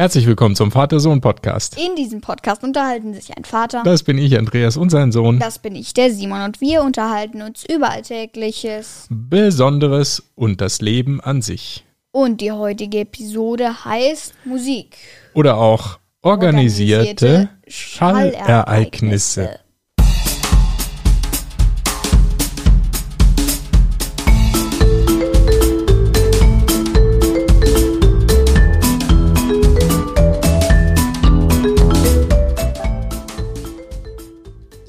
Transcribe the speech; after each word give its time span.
Herzlich 0.00 0.26
willkommen 0.26 0.56
zum 0.56 0.72
Vater-Sohn-Podcast. 0.72 1.76
In 1.78 1.94
diesem 1.94 2.22
Podcast 2.22 2.64
unterhalten 2.64 3.12
sich 3.12 3.36
ein 3.36 3.44
Vater, 3.44 3.82
Das 3.84 4.02
bin 4.02 4.16
ich, 4.16 4.38
Andreas, 4.38 4.78
und 4.78 4.88
sein 4.88 5.12
Sohn. 5.12 5.38
das 5.38 5.58
bin 5.58 5.76
ich, 5.76 5.92
der 5.92 6.10
Simon, 6.10 6.40
und 6.40 6.62
wir 6.62 6.82
unterhalten 6.82 7.42
uns 7.42 7.66
über 7.66 7.90
Alltägliches. 7.90 9.06
Besonderes 9.10 10.22
und 10.36 10.62
das 10.62 10.80
Leben 10.80 11.20
an 11.20 11.42
sich. 11.42 11.84
Und 12.12 12.40
die 12.40 12.50
heutige 12.50 13.00
Episode 13.00 13.84
heißt 13.84 14.32
Musik. 14.46 14.96
Oder 15.34 15.58
auch 15.58 15.98
organisierte, 16.22 17.26
Organisierte 17.26 17.48
Schallereignisse. 17.68 19.60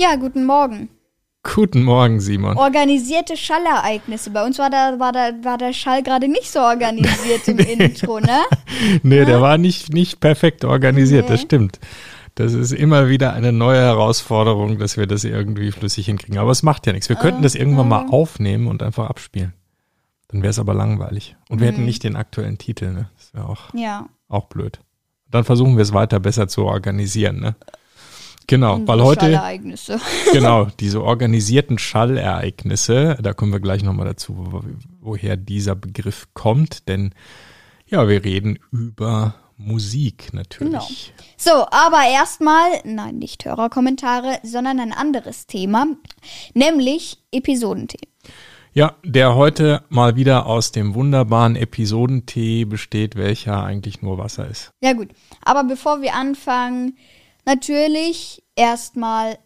Ja, 0.02 0.16
guten 0.16 0.46
Morgen. 0.46 0.90
Guten 1.44 1.84
Morgen, 1.84 2.20
Simon. 2.22 2.58
Organisierte 2.58 3.38
Schallereignisse. 3.38 4.32
Bei 4.32 4.44
uns 4.44 4.58
war, 4.58 4.72
da, 4.72 4.98
war, 4.98 5.12
da, 5.12 5.30
war 5.44 5.60
der 5.60 5.74
Schall 5.74 6.02
gerade 6.02 6.27
nicht 6.27 6.52
so 6.52 6.60
organisiert 6.60 7.48
im 7.48 7.60
Intro, 7.80 8.20
ne? 8.20 8.40
Nee, 9.04 9.26
der 9.26 9.41
war 9.41 9.60
nicht, 9.60 9.94
nicht 9.94 10.20
perfekt 10.20 10.66
organisiert, 10.66 11.30
das 11.30 11.41
Nee. 11.41 11.46
stimmt. 11.46 11.80
Das 12.34 12.54
ist 12.54 12.72
immer 12.72 13.10
wieder 13.10 13.34
eine 13.34 13.52
neue 13.52 13.80
Herausforderung, 13.80 14.80
dass 14.80 14.98
wir 14.98 15.05
das 15.05 15.24
irgendwie 15.24 15.72
flüssig 15.72 16.08
hinkriegen. 16.08 16.40
Aber 16.40 16.49
es 16.49 16.63
macht 16.63 16.88
ja 16.88 16.94
nichts. 16.94 17.08
Wir 17.08 17.16
könnten 17.16 17.44
das 17.44 17.54
irgendwann 17.54 17.90
mal 17.90 18.08
aufnehmen 18.10 18.66
und 18.66 18.82
einfach 18.82 19.08
abspielen. 19.08 19.54
Dann 20.30 20.41
wäre 20.41 20.49
es 20.49 20.58
aber 20.58 20.74
langweilig. 20.74 21.36
Und 21.49 21.60
wir 21.60 21.68
hätten 21.68 21.86
nicht 21.86 22.04
den 22.04 22.16
aktuellen 22.16 22.58
Titel, 22.58 22.91
ne? 22.91 23.10
Das 23.18 23.36
wäre 23.36 23.48
auch, 23.48 23.72
Ja. 23.76 24.08
auch 24.30 24.46
blöd. 24.46 24.80
Dann 25.30 25.44
versuchen 25.44 25.76
wir 25.77 25.84
es 25.84 25.94
weiter 25.94 26.20
besser 26.20 26.48
zu 26.48 26.66
organisieren, 26.66 27.40
ne? 27.40 27.55
Genau, 28.48 28.76
unsere 28.76 28.88
weil 28.88 29.05
heute, 29.05 29.26
Schallereignisse. 29.26 29.99
genau, 30.34 30.68
diese 30.79 31.04
organisierten 31.04 31.77
Schallereignisse, 31.77 33.18
da 33.21 33.34
kommen 33.34 33.52
wir 33.52 33.60
gleich 33.60 33.84
nochmal 33.84 34.07
dazu, 34.07 34.35
wo, 34.38 34.62
woher 34.99 35.38
dieser 35.38 35.76
Begriff 35.76 36.27
kommt, 36.34 36.88
denn 36.88 37.13
ja, 37.88 38.07
wir 38.07 38.24
reden 38.24 38.60
über 38.71 39.35
Musik 39.57 40.34
natürlich. 40.34 41.13
So, 41.38 41.52
aber 41.70 42.02
erstmal, 42.12 42.82
nein, 42.84 43.18
nicht 43.18 43.46
Hörerkommentare, 43.46 44.40
sondern 44.43 44.80
ein 44.80 44.93
anderes 44.93 45.46
Thema, 45.46 45.87
nämlich 46.54 47.20
Episodentee. 47.32 48.08
Ja, 48.74 48.96
der 49.04 49.35
heute 49.35 49.84
mal 49.90 50.15
wieder 50.15 50.46
aus 50.46 50.71
dem 50.71 50.96
wunderbaren 50.96 51.58
Episodentee 51.58 52.63
besteht, 52.63 53.18
welcher 53.18 53.63
eigentlich 53.63 54.02
nur 54.02 54.18
Wasser 54.18 54.48
ist. 54.48 54.71
Ja 54.82 54.93
gut, 54.93 55.10
aber 55.43 55.65
bevor 55.65 56.02
wir 56.02 56.15
anfangen, 56.15 56.98
natürlich 57.45 58.43
erstmal 58.55 59.37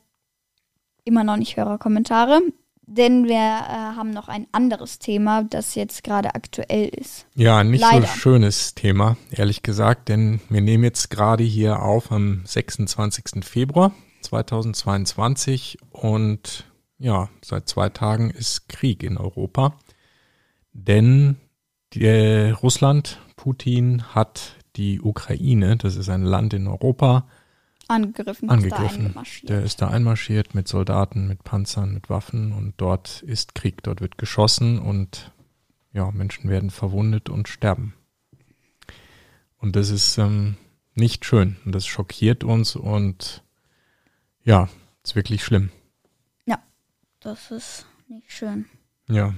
immer 1.03 1.23
noch 1.23 1.37
nicht 1.37 1.57
Hörerkommentare, 1.57 2.41
denn 2.87 3.25
wir 3.25 3.35
äh, 3.35 3.95
haben 3.95 4.11
noch 4.11 4.27
ein 4.27 4.47
anderes 4.51 4.99
Thema, 4.99 5.43
das 5.43 5.75
jetzt 5.75 6.03
gerade 6.03 6.35
aktuell 6.35 6.89
ist. 6.89 7.25
Ja, 7.35 7.63
nicht 7.63 7.81
Leider. 7.81 8.01
so 8.01 8.07
schönes 8.07 8.75
Thema, 8.75 9.17
ehrlich 9.31 9.63
gesagt, 9.63 10.09
denn 10.09 10.39
wir 10.49 10.61
nehmen 10.61 10.83
jetzt 10.83 11.09
gerade 11.09 11.43
hier 11.43 11.81
auf 11.81 12.11
am 12.11 12.43
26. 12.45 13.43
Februar 13.43 13.93
2022 14.21 15.77
und 15.91 16.65
ja, 16.97 17.29
seit 17.43 17.67
zwei 17.67 17.89
Tagen 17.89 18.29
ist 18.29 18.69
Krieg 18.69 19.03
in 19.03 19.17
Europa, 19.17 19.77
denn 20.73 21.37
die, 21.93 22.05
äh, 22.05 22.51
Russland, 22.51 23.19
Putin 23.35 24.03
hat 24.13 24.55
die 24.75 25.01
Ukraine, 25.01 25.77
das 25.77 25.95
ist 25.95 26.09
ein 26.09 26.23
Land 26.23 26.53
in 26.53 26.67
Europa, 26.67 27.27
Angegriffen, 27.87 28.49
ist 28.49 28.53
angegriffen. 28.53 29.05
eingemarschiert. 29.05 29.49
Der 29.49 29.63
ist 29.63 29.81
da 29.81 29.89
einmarschiert 29.89 30.55
mit 30.55 30.67
Soldaten, 30.67 31.27
mit 31.27 31.43
Panzern, 31.43 31.93
mit 31.93 32.09
Waffen 32.09 32.51
und 32.51 32.73
dort 32.77 33.21
ist 33.21 33.55
Krieg, 33.55 33.83
dort 33.83 34.01
wird 34.01 34.17
geschossen 34.17 34.79
und 34.79 35.31
ja, 35.93 36.11
Menschen 36.11 36.49
werden 36.49 36.71
verwundet 36.71 37.29
und 37.29 37.47
sterben. 37.47 37.93
Und 39.57 39.75
das 39.75 39.89
ist 39.89 40.17
ähm, 40.17 40.57
nicht 40.93 41.25
schön 41.25 41.57
und 41.65 41.73
das 41.73 41.85
schockiert 41.85 42.43
uns 42.43 42.75
und 42.75 43.43
ja, 44.43 44.69
ist 45.03 45.15
wirklich 45.15 45.43
schlimm. 45.43 45.71
Das 47.25 47.49
ist 47.49 47.87
nicht 48.07 48.31
schön. 48.31 48.65
Ja. 49.07 49.33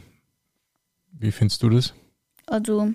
Wie 1.14 1.32
findest 1.32 1.64
du 1.64 1.70
das? 1.70 1.94
Also, 2.46 2.94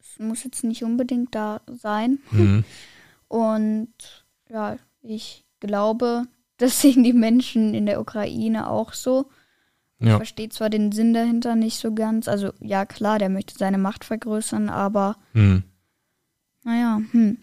es 0.00 0.18
muss 0.18 0.42
jetzt 0.42 0.64
nicht 0.64 0.82
unbedingt 0.82 1.36
da 1.36 1.60
sein. 1.68 2.18
Mhm. 2.32 2.64
Und 3.28 4.23
ja, 4.50 4.76
ich 5.02 5.44
glaube, 5.60 6.24
das 6.58 6.80
sehen 6.80 7.04
die 7.04 7.12
Menschen 7.12 7.74
in 7.74 7.86
der 7.86 8.00
Ukraine 8.00 8.68
auch 8.70 8.92
so. 8.92 9.30
Ich 10.00 10.08
Ja, 10.08 10.16
verstehe 10.16 10.48
zwar 10.48 10.70
den 10.70 10.92
Sinn 10.92 11.14
dahinter 11.14 11.54
nicht 11.56 11.78
so 11.78 11.94
ganz. 11.94 12.28
Also, 12.28 12.52
ja, 12.60 12.84
klar, 12.84 13.18
der 13.18 13.28
möchte 13.28 13.56
seine 13.56 13.78
Macht 13.78 14.04
vergrößern, 14.04 14.68
aber 14.68 15.16
mhm. 15.32 15.62
naja, 16.64 17.00
hm. 17.12 17.38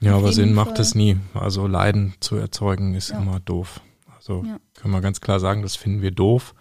ja 0.00 0.14
Auf 0.14 0.22
aber 0.22 0.32
Sinn 0.32 0.54
macht 0.54 0.72
Fall. 0.72 0.80
es 0.80 0.94
nie. 0.94 1.16
Also 1.34 1.66
Leiden 1.66 2.14
zu 2.20 2.36
erzeugen 2.36 2.94
ist 2.94 3.10
Ja. 3.10 3.18
immer 3.18 3.40
doof. 3.40 3.80
Also 4.16 4.44
Ja. 4.46 4.58
können 4.74 4.94
wir 4.94 5.00
ganz 5.00 5.20
klar 5.20 5.40
sagen, 5.40 5.62
das 5.62 5.76
finden 5.76 6.00
wir 6.00 6.10
doof. 6.12 6.54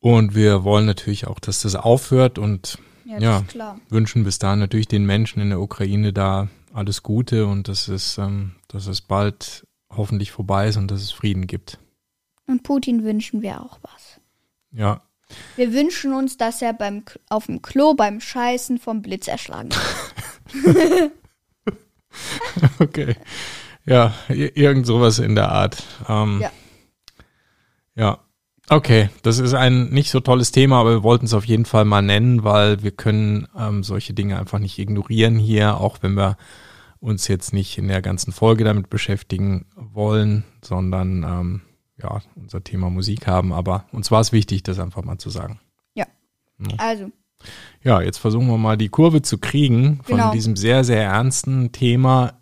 Und 0.00 0.34
wir 0.34 0.62
wollen 0.64 0.86
natürlich 0.86 1.26
auch, 1.26 1.40
dass 1.40 1.62
das 1.62 1.74
aufhört 1.74 2.38
und 2.38 2.78
Ja, 3.04 3.42
klar. 3.48 3.80
wünschen 3.88 4.22
bis 4.22 4.38
dahin 4.38 4.60
natürlich 4.60 4.86
den 4.88 5.06
Menschen 5.06 5.40
in 5.40 5.48
der 5.48 5.60
Ukraine 5.60 6.12
da 6.12 6.48
alles 6.78 7.02
Gute 7.02 7.46
und 7.46 7.68
dass 7.68 7.88
es, 7.88 8.18
ähm, 8.18 8.52
dass 8.68 8.86
es 8.86 9.00
bald 9.00 9.66
hoffentlich 9.90 10.30
vorbei 10.30 10.68
ist 10.68 10.76
und 10.76 10.90
dass 10.90 11.02
es 11.02 11.10
Frieden 11.12 11.46
gibt. 11.46 11.78
Und 12.46 12.62
Putin 12.62 13.04
wünschen 13.04 13.42
wir 13.42 13.60
auch 13.60 13.78
was. 13.82 14.20
Ja, 14.70 15.02
Wir 15.56 15.72
wünschen 15.72 16.14
uns, 16.14 16.36
dass 16.36 16.62
er 16.62 16.72
beim 16.72 17.02
auf 17.28 17.46
dem 17.46 17.60
Klo 17.60 17.94
beim 17.94 18.20
Scheißen 18.20 18.78
vom 18.78 19.02
Blitz 19.02 19.28
erschlagen 19.28 19.70
wird. 20.52 21.12
okay. 22.78 23.16
Ja, 23.84 24.14
irgend 24.28 24.86
sowas 24.86 25.18
in 25.18 25.34
der 25.34 25.50
Art. 25.50 25.82
Ähm, 26.08 26.40
Ja. 26.40 26.50
Ja. 27.94 28.18
Okay, 28.70 29.08
das 29.22 29.38
ist 29.38 29.54
ein 29.54 29.88
nicht 29.88 30.10
so 30.10 30.20
tolles 30.20 30.52
Thema, 30.52 30.78
aber 30.80 30.90
wir 30.90 31.02
wollten 31.02 31.24
es 31.24 31.32
auf 31.32 31.46
jeden 31.46 31.64
Fall 31.64 31.86
mal 31.86 32.02
nennen, 32.02 32.44
weil 32.44 32.82
wir 32.82 32.90
können 32.90 33.48
ähm, 33.58 33.82
solche 33.82 34.12
Dinge 34.12 34.38
einfach 34.38 34.58
nicht 34.58 34.78
ignorieren 34.78 35.38
hier, 35.38 35.78
auch 35.78 35.98
wenn 36.02 36.12
wir 36.14 36.36
uns 37.00 37.28
jetzt 37.28 37.52
nicht 37.52 37.78
in 37.78 37.88
der 37.88 38.02
ganzen 38.02 38.32
Folge 38.32 38.64
damit 38.64 38.90
beschäftigen 38.90 39.66
wollen, 39.76 40.44
sondern 40.64 41.22
ähm, 41.24 41.60
ja, 42.00 42.20
unser 42.36 42.62
Thema 42.64 42.90
Musik 42.90 43.26
haben. 43.26 43.52
Aber 43.52 43.84
uns 43.92 44.10
war 44.10 44.20
es 44.20 44.32
wichtig, 44.32 44.62
das 44.62 44.78
einfach 44.78 45.04
mal 45.04 45.18
zu 45.18 45.30
sagen. 45.30 45.60
Also, 46.78 47.10
Ja, 47.84 48.02
jetzt 48.02 48.18
versuchen 48.18 48.48
wir 48.48 48.58
mal 48.58 48.76
die 48.76 48.88
Kurve 48.88 49.22
zu 49.22 49.38
kriegen 49.38 50.00
von 50.02 50.16
Genau. 50.16 50.32
diesem 50.32 50.56
sehr, 50.56 50.82
sehr 50.82 51.04
ernsten 51.04 51.70
Thema 51.70 52.32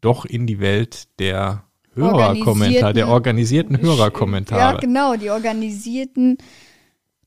doch 0.00 0.24
in 0.24 0.48
die 0.48 0.58
Welt 0.58 1.06
der 1.20 1.62
Hörerkommentare, 1.94 2.92
der 2.92 3.06
organisierten 3.08 3.76
ja, 3.76 3.82
Hörerkommentare. 3.82 4.80
genau, 4.80 5.14
die 5.16 5.30
organisierten 5.30 6.38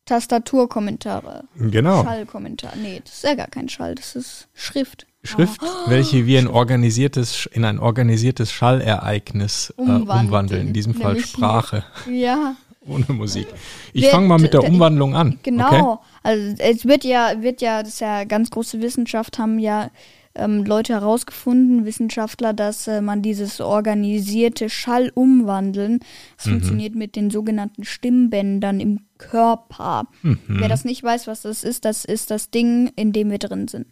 Tastaturkommentare. 0.06 1.44
Genau. 1.58 2.04
Schallkommentar. 2.04 2.74
Nee, 2.76 3.02
das 3.04 3.16
ist 3.16 3.24
ja 3.24 3.36
gar 3.36 3.48
kein 3.48 3.70
Schall, 3.70 3.96
das 3.96 4.16
ist 4.16 4.48
Schrift. 4.54 5.08
Schrift, 5.24 5.62
welche 5.88 6.26
wir 6.26 6.40
in 6.40 6.48
organisiertes, 6.48 7.48
in 7.54 7.64
ein 7.64 7.80
organisiertes 7.80 8.52
Schallereignis 8.52 9.74
äh, 9.78 9.82
Umwandeln. 9.82 10.68
In 10.68 10.74
diesem 10.74 10.94
Fall 10.94 11.14
Nämlich- 11.14 11.30
Sprache 11.32 11.86
Ja, 12.12 12.56
ohne 12.86 13.06
Musik. 13.08 13.48
Ich 13.94 14.08
fange 14.10 14.28
mal 14.28 14.38
mit 14.40 14.54
der 14.54 14.66
Umwandlung 14.66 15.16
an. 15.16 15.40
genau. 15.44 15.94
Okay? 15.94 16.04
Also 16.24 16.56
es 16.60 16.86
wird 16.86 17.06
ja, 17.06 17.42
wird 17.42 17.62
ja, 17.62 17.84
das 17.84 17.94
ist 17.94 18.00
ja 18.02 18.26
ganz 18.26 18.50
große 18.50 18.82
Wissenschaft, 18.82 19.40
haben 19.40 19.60
ja 19.60 19.90
ähm, 20.36 20.64
Leute 20.66 20.94
herausgefunden, 20.94 21.86
Wissenschaftler, 21.86 22.54
dass 22.54 22.88
äh, 22.88 23.02
man 23.02 23.22
dieses 23.22 23.62
organisierte 23.62 24.70
Schallumwandeln, 24.70 26.00
das 26.38 26.46
Mhm. 26.48 26.52
funktioniert 26.52 26.96
mit 26.96 27.16
den 27.16 27.30
sogenannten 27.30 27.84
Stimmbändern 27.84 28.80
im 28.80 29.02
Körper. 29.18 30.08
Mhm. 30.22 30.40
Wer 30.48 30.70
das 30.70 30.86
nicht 30.86 31.04
weiß, 31.04 31.28
was 31.28 31.42
das 31.44 31.64
ist, 31.64 31.86
das 31.86 32.04
ist 32.06 32.32
das 32.32 32.50
Ding, 32.50 32.92
in 32.96 33.12
dem 33.14 33.30
wir 33.32 33.38
drin 33.40 33.68
sind. 33.68 33.88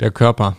Der 0.00 0.10
Körper. 0.10 0.56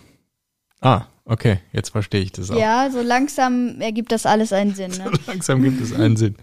Ah, 0.82 1.04
okay, 1.26 1.60
jetzt 1.74 1.90
verstehe 1.90 2.22
ich 2.22 2.32
das 2.32 2.50
auch. 2.52 2.58
Ja, 2.60 2.90
so 2.92 3.02
langsam 3.02 3.82
ergibt 3.82 4.12
das 4.12 4.26
alles 4.26 4.54
einen 4.54 4.74
Sinn. 4.74 4.92
Ne? 4.98 5.12
Langsam 5.28 5.62
gibt 5.64 5.82
es 5.82 5.94
einen 5.94 6.16
Sinn. 6.16 6.36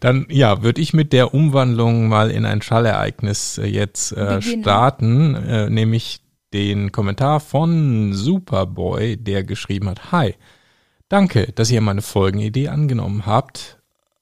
Dann, 0.00 0.26
ja, 0.28 0.62
würde 0.62 0.80
ich 0.80 0.92
mit 0.92 1.12
der 1.12 1.32
Umwandlung 1.32 2.08
mal 2.08 2.30
in 2.30 2.44
ein 2.44 2.60
Schallereignis 2.60 3.58
äh, 3.58 3.66
jetzt 3.66 4.12
äh, 4.12 4.42
starten, 4.42 5.34
äh, 5.34 5.70
nämlich 5.70 6.20
den 6.52 6.92
Kommentar 6.92 7.40
von 7.40 8.12
Superboy, 8.12 9.16
der 9.16 9.44
geschrieben 9.44 9.88
hat, 9.88 10.12
Hi, 10.12 10.34
danke, 11.08 11.52
dass 11.52 11.70
ihr 11.70 11.80
meine 11.80 12.02
Folgenidee 12.02 12.68
angenommen 12.68 13.26
habt. 13.26 13.78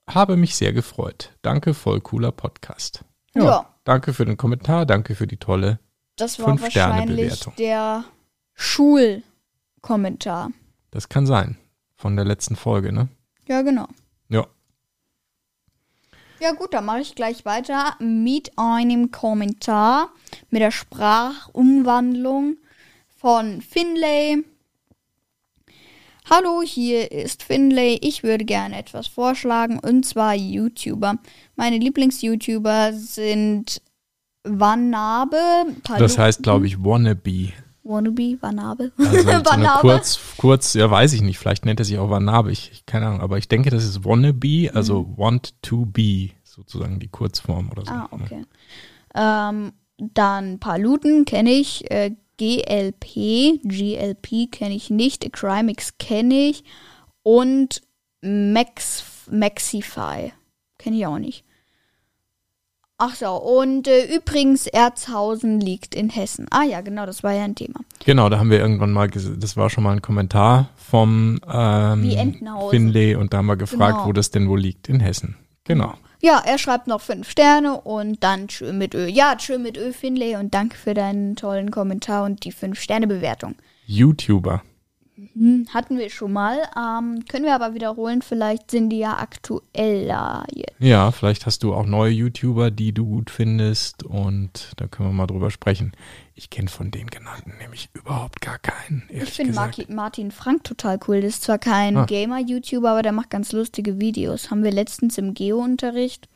Habe 0.08 0.36
mich 0.36 0.54
sehr 0.54 0.72
gefreut. 0.72 1.32
Danke, 1.42 1.74
voll 1.74 2.00
cooler 2.00 2.32
Podcast. 2.32 3.04
Ja. 3.34 3.66
Danke 3.84 4.12
für 4.12 4.24
den 4.24 4.36
Kommentar, 4.36 4.86
danke 4.86 5.14
für 5.14 5.26
die 5.26 5.36
tolle 5.36 5.78
Das 6.16 6.38
war 6.38 6.46
Fünf 6.46 6.68
Sterne 6.70 6.92
wahrscheinlich 6.94 7.26
Bewertung. 7.26 7.54
der 7.58 8.04
Schul 8.54 9.22
Kommentar. 9.80 10.50
Das 10.90 11.08
kann 11.08 11.26
sein. 11.26 11.56
Von 11.96 12.16
der 12.16 12.24
letzten 12.24 12.56
Folge, 12.56 12.92
ne? 12.92 13.08
Ja, 13.48 13.62
genau. 13.62 13.86
Ja. 14.28 14.46
Ja 16.38 16.52
gut, 16.52 16.74
dann 16.74 16.84
mache 16.84 17.00
ich 17.00 17.14
gleich 17.14 17.44
weiter 17.44 17.96
mit 17.98 18.52
einem 18.58 19.10
Kommentar 19.10 20.10
mit 20.50 20.60
der 20.60 20.70
Sprachumwandlung 20.70 22.58
von 23.16 23.62
Finlay. 23.62 24.44
Hallo, 26.28 26.60
hier 26.62 27.10
ist 27.10 27.42
Finlay. 27.42 27.98
Ich 28.02 28.22
würde 28.22 28.44
gerne 28.44 28.76
etwas 28.78 29.06
vorschlagen 29.06 29.78
und 29.78 30.04
zwar 30.04 30.34
YouTuber. 30.34 31.18
Meine 31.54 31.78
Lieblings-YouTuber 31.78 32.92
sind 32.92 33.80
Wanabe. 34.44 35.38
Das 35.98 36.18
heißt, 36.18 36.42
glaube 36.42 36.66
ich, 36.66 36.84
Wannabe. 36.84 37.52
Wannabe, 37.88 38.38
Wanabe. 38.40 38.92
Also 38.98 39.26
Wanabe. 39.44 39.80
kurz, 39.80 40.18
kurz, 40.36 40.74
ja, 40.74 40.90
weiß 40.90 41.12
ich 41.12 41.22
nicht. 41.22 41.38
Vielleicht 41.38 41.64
nennt 41.64 41.80
er 41.80 41.84
sich 41.84 41.98
auch 41.98 42.10
Wanabe. 42.10 42.52
Ich, 42.52 42.70
ich 42.72 42.86
keine 42.86 43.06
Ahnung. 43.06 43.20
Aber 43.20 43.38
ich 43.38 43.48
denke, 43.48 43.70
das 43.70 43.84
ist 43.84 44.04
Wannabe, 44.04 44.70
also 44.74 45.02
Mhm. 45.02 45.18
Want 45.18 45.62
to 45.62 45.86
Be, 45.86 46.30
sozusagen 46.44 46.98
die 46.98 47.08
Kurzform 47.08 47.70
oder 47.70 47.84
so. 47.84 47.92
Ah, 47.92 48.08
okay. 48.10 48.44
Ähm, 49.14 49.72
dann 49.98 50.58
Paluten 50.58 51.24
kenne 51.24 51.50
ich. 51.50 51.90
Äh, 51.90 52.12
GLP, 52.38 53.60
GLP 53.62 54.50
kenne 54.50 54.74
ich 54.74 54.90
nicht. 54.90 55.24
Acrimix 55.24 55.96
kenne 55.98 56.48
ich. 56.48 56.64
Und 57.22 57.82
Max, 58.22 59.04
Maxify 59.30 60.32
kenne 60.78 60.96
ich 60.96 61.06
auch 61.06 61.18
nicht. 61.18 61.44
Ach 62.98 63.14
so, 63.14 63.28
und 63.36 63.88
äh, 63.88 64.06
übrigens, 64.16 64.66
Erzhausen 64.66 65.60
liegt 65.60 65.94
in 65.94 66.08
Hessen. 66.08 66.46
Ah 66.50 66.62
ja, 66.62 66.80
genau, 66.80 67.04
das 67.04 67.22
war 67.22 67.32
ja 67.34 67.44
ein 67.44 67.54
Thema. 67.54 67.80
Genau, 68.06 68.30
da 68.30 68.38
haben 68.38 68.50
wir 68.50 68.58
irgendwann 68.58 68.92
mal, 68.92 69.08
das 69.10 69.56
war 69.56 69.68
schon 69.68 69.84
mal 69.84 69.92
ein 69.92 70.00
Kommentar 70.00 70.70
vom 70.76 71.38
ähm. 71.46 72.38
Finlay 72.70 73.14
und 73.14 73.34
da 73.34 73.38
haben 73.38 73.46
wir 73.46 73.56
gefragt, 73.56 73.96
Genau. 73.96 74.06
wo 74.06 74.12
das 74.12 74.30
denn 74.30 74.48
wohl 74.48 74.60
liegt. 74.60 74.88
In 74.88 75.00
Hessen. 75.00 75.36
Genau. 75.64 75.92
Ja, 76.22 76.42
er 76.44 76.56
schreibt 76.56 76.86
noch 76.86 77.02
fünf 77.02 77.28
Sterne 77.28 77.78
und 77.82 78.24
dann 78.24 78.48
tschö 78.48 78.72
mit 78.72 78.94
Ö. 78.94 79.06
Ja, 79.06 79.36
tschö 79.36 79.58
mit 79.58 79.76
Ö, 79.76 79.92
Finlay, 79.92 80.36
und 80.36 80.54
danke 80.54 80.76
für 80.78 80.94
deinen 80.94 81.36
tollen 81.36 81.70
Kommentar 81.70 82.24
und 82.24 82.44
die 82.44 82.52
fünf 82.52 82.80
Sterne 82.80 83.06
Bewertung. 83.06 83.56
YouTuber. 83.84 84.62
Hm, 85.34 85.66
hatten 85.72 85.98
wir 85.98 86.10
schon 86.10 86.32
mal. 86.32 86.58
Ähm, 86.76 87.24
können 87.28 87.44
wir 87.46 87.54
aber 87.54 87.72
wiederholen. 87.74 88.20
Vielleicht 88.22 88.70
sind 88.70 88.90
die 88.90 88.98
ja 88.98 89.16
aktueller 89.18 90.44
jetzt. 90.52 90.74
Ja, 90.78 91.10
vielleicht 91.10 91.46
hast 91.46 91.62
du 91.62 91.74
auch 91.74 91.86
neue 91.86 92.10
YouTuber, 92.10 92.70
die 92.70 92.92
du 92.92 93.06
gut 93.06 93.30
findest 93.30 94.02
und 94.04 94.72
da 94.76 94.86
können 94.86 95.08
wir 95.08 95.12
mal 95.14 95.26
drüber 95.26 95.50
sprechen. 95.50 95.92
Ich 96.34 96.50
kenne 96.50 96.68
von 96.68 96.90
den 96.90 97.06
genannten 97.06 97.54
nämlich 97.58 97.88
überhaupt 97.94 98.42
gar 98.42 98.58
keinen, 98.58 99.04
Ich 99.08 99.30
finde 99.30 99.54
Martin 99.88 100.30
Frank 100.30 100.64
total 100.64 100.98
cool. 101.08 101.22
Das 101.22 101.34
ist 101.34 101.44
zwar 101.44 101.58
kein 101.58 101.96
Ah. 101.96 102.04
Gamer-YouTuber, 102.04 102.90
aber 102.90 103.02
der 103.02 103.12
macht 103.12 103.30
ganz 103.30 103.52
lustige 103.52 103.98
Videos. 104.00 104.50
Haben 104.50 104.62
wir 104.64 104.70
letztens 104.72 105.16
im 105.16 105.32
Geo-Unterricht, 105.32 106.28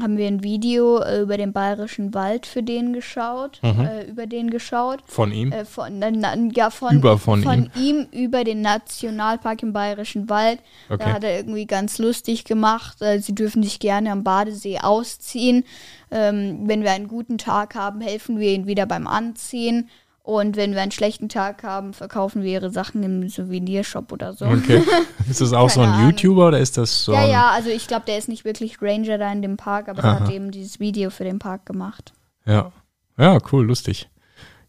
haben 0.00 0.16
wir 0.16 0.28
ein 0.28 0.44
Video 0.44 1.00
äh, 1.00 1.20
über 1.22 1.36
den 1.36 1.52
Bayerischen 1.52 2.14
Wald 2.14 2.46
für 2.46 2.62
den 2.62 2.92
geschaut, 2.92 3.58
Mhm. 3.62 3.80
äh, 3.86 4.04
über 4.04 4.26
den 4.26 4.50
geschaut. 4.50 5.00
Von 5.06 5.32
ihm? 5.32 5.50
Äh, 5.50 5.64
von, 5.64 6.00
äh, 6.00 6.12
na, 6.12 6.36
ja, 6.54 6.70
von, 6.70 6.94
Über 6.96 7.18
von 7.18 7.70
ihm. 7.74 8.06
über 8.12 8.44
den 8.44 8.60
Nationalpark 8.60 9.64
im 9.64 9.72
Bayerischen 9.72 10.28
Wald. 10.28 10.60
Okay. 10.88 11.02
Da 11.04 11.12
hat 11.14 11.24
er 11.24 11.36
irgendwie 11.36 11.66
ganz 11.66 11.98
lustig 11.98 12.44
gemacht. 12.44 13.02
Äh, 13.02 13.18
Sie 13.18 13.34
dürfen 13.34 13.64
sich 13.64 13.80
gerne 13.80 14.12
am 14.12 14.22
Badesee 14.22 14.78
ausziehen. 14.78 15.64
Ähm, 16.12 16.68
wenn 16.68 16.84
wir 16.84 16.92
einen 16.92 17.08
guten 17.08 17.36
Tag 17.38 17.74
haben, 17.74 18.00
helfen 18.00 18.38
wir 18.38 18.52
ihnen 18.52 18.66
wieder 18.68 18.86
beim 18.86 19.08
Anziehen. 19.08 19.88
Und 20.30 20.54
wenn 20.56 20.74
wir 20.74 20.80
einen 20.80 20.92
schlechten 20.92 21.28
Tag 21.28 21.64
haben, 21.64 21.92
verkaufen 21.92 22.44
wir 22.44 22.52
ihre 22.52 22.70
Sachen 22.70 23.02
im 23.02 23.28
Souvenirshop 23.28 24.12
oder 24.12 24.32
so. 24.32 24.44
Okay. 24.46 24.80
Ist 25.28 25.40
das 25.40 25.52
auch 25.52 25.68
so 25.68 25.80
ein. 25.80 26.04
YouTuber 26.04 26.46
oder 26.48 26.60
ist 26.60 26.78
das 26.78 27.04
so 27.04 27.12
Ja, 27.12 27.26
ja, 27.26 27.48
also 27.50 27.68
ich 27.68 27.88
glaube, 27.88 28.04
der 28.06 28.16
ist 28.16 28.28
nicht 28.28 28.44
wirklich 28.44 28.80
Ranger 28.80 29.18
da 29.18 29.32
in 29.32 29.42
dem 29.42 29.56
Park, 29.56 29.88
aber 29.88 30.02
er 30.04 30.20
hat 30.20 30.30
eben 30.30 30.52
dieses 30.52 30.78
Video 30.78 31.10
für 31.10 31.24
den 31.24 31.40
Park 31.40 31.66
gemacht. 31.66 32.12
Ja. 32.46 32.70
Ja, 33.18 33.38
cool, 33.50 33.66
lustig. 33.66 34.08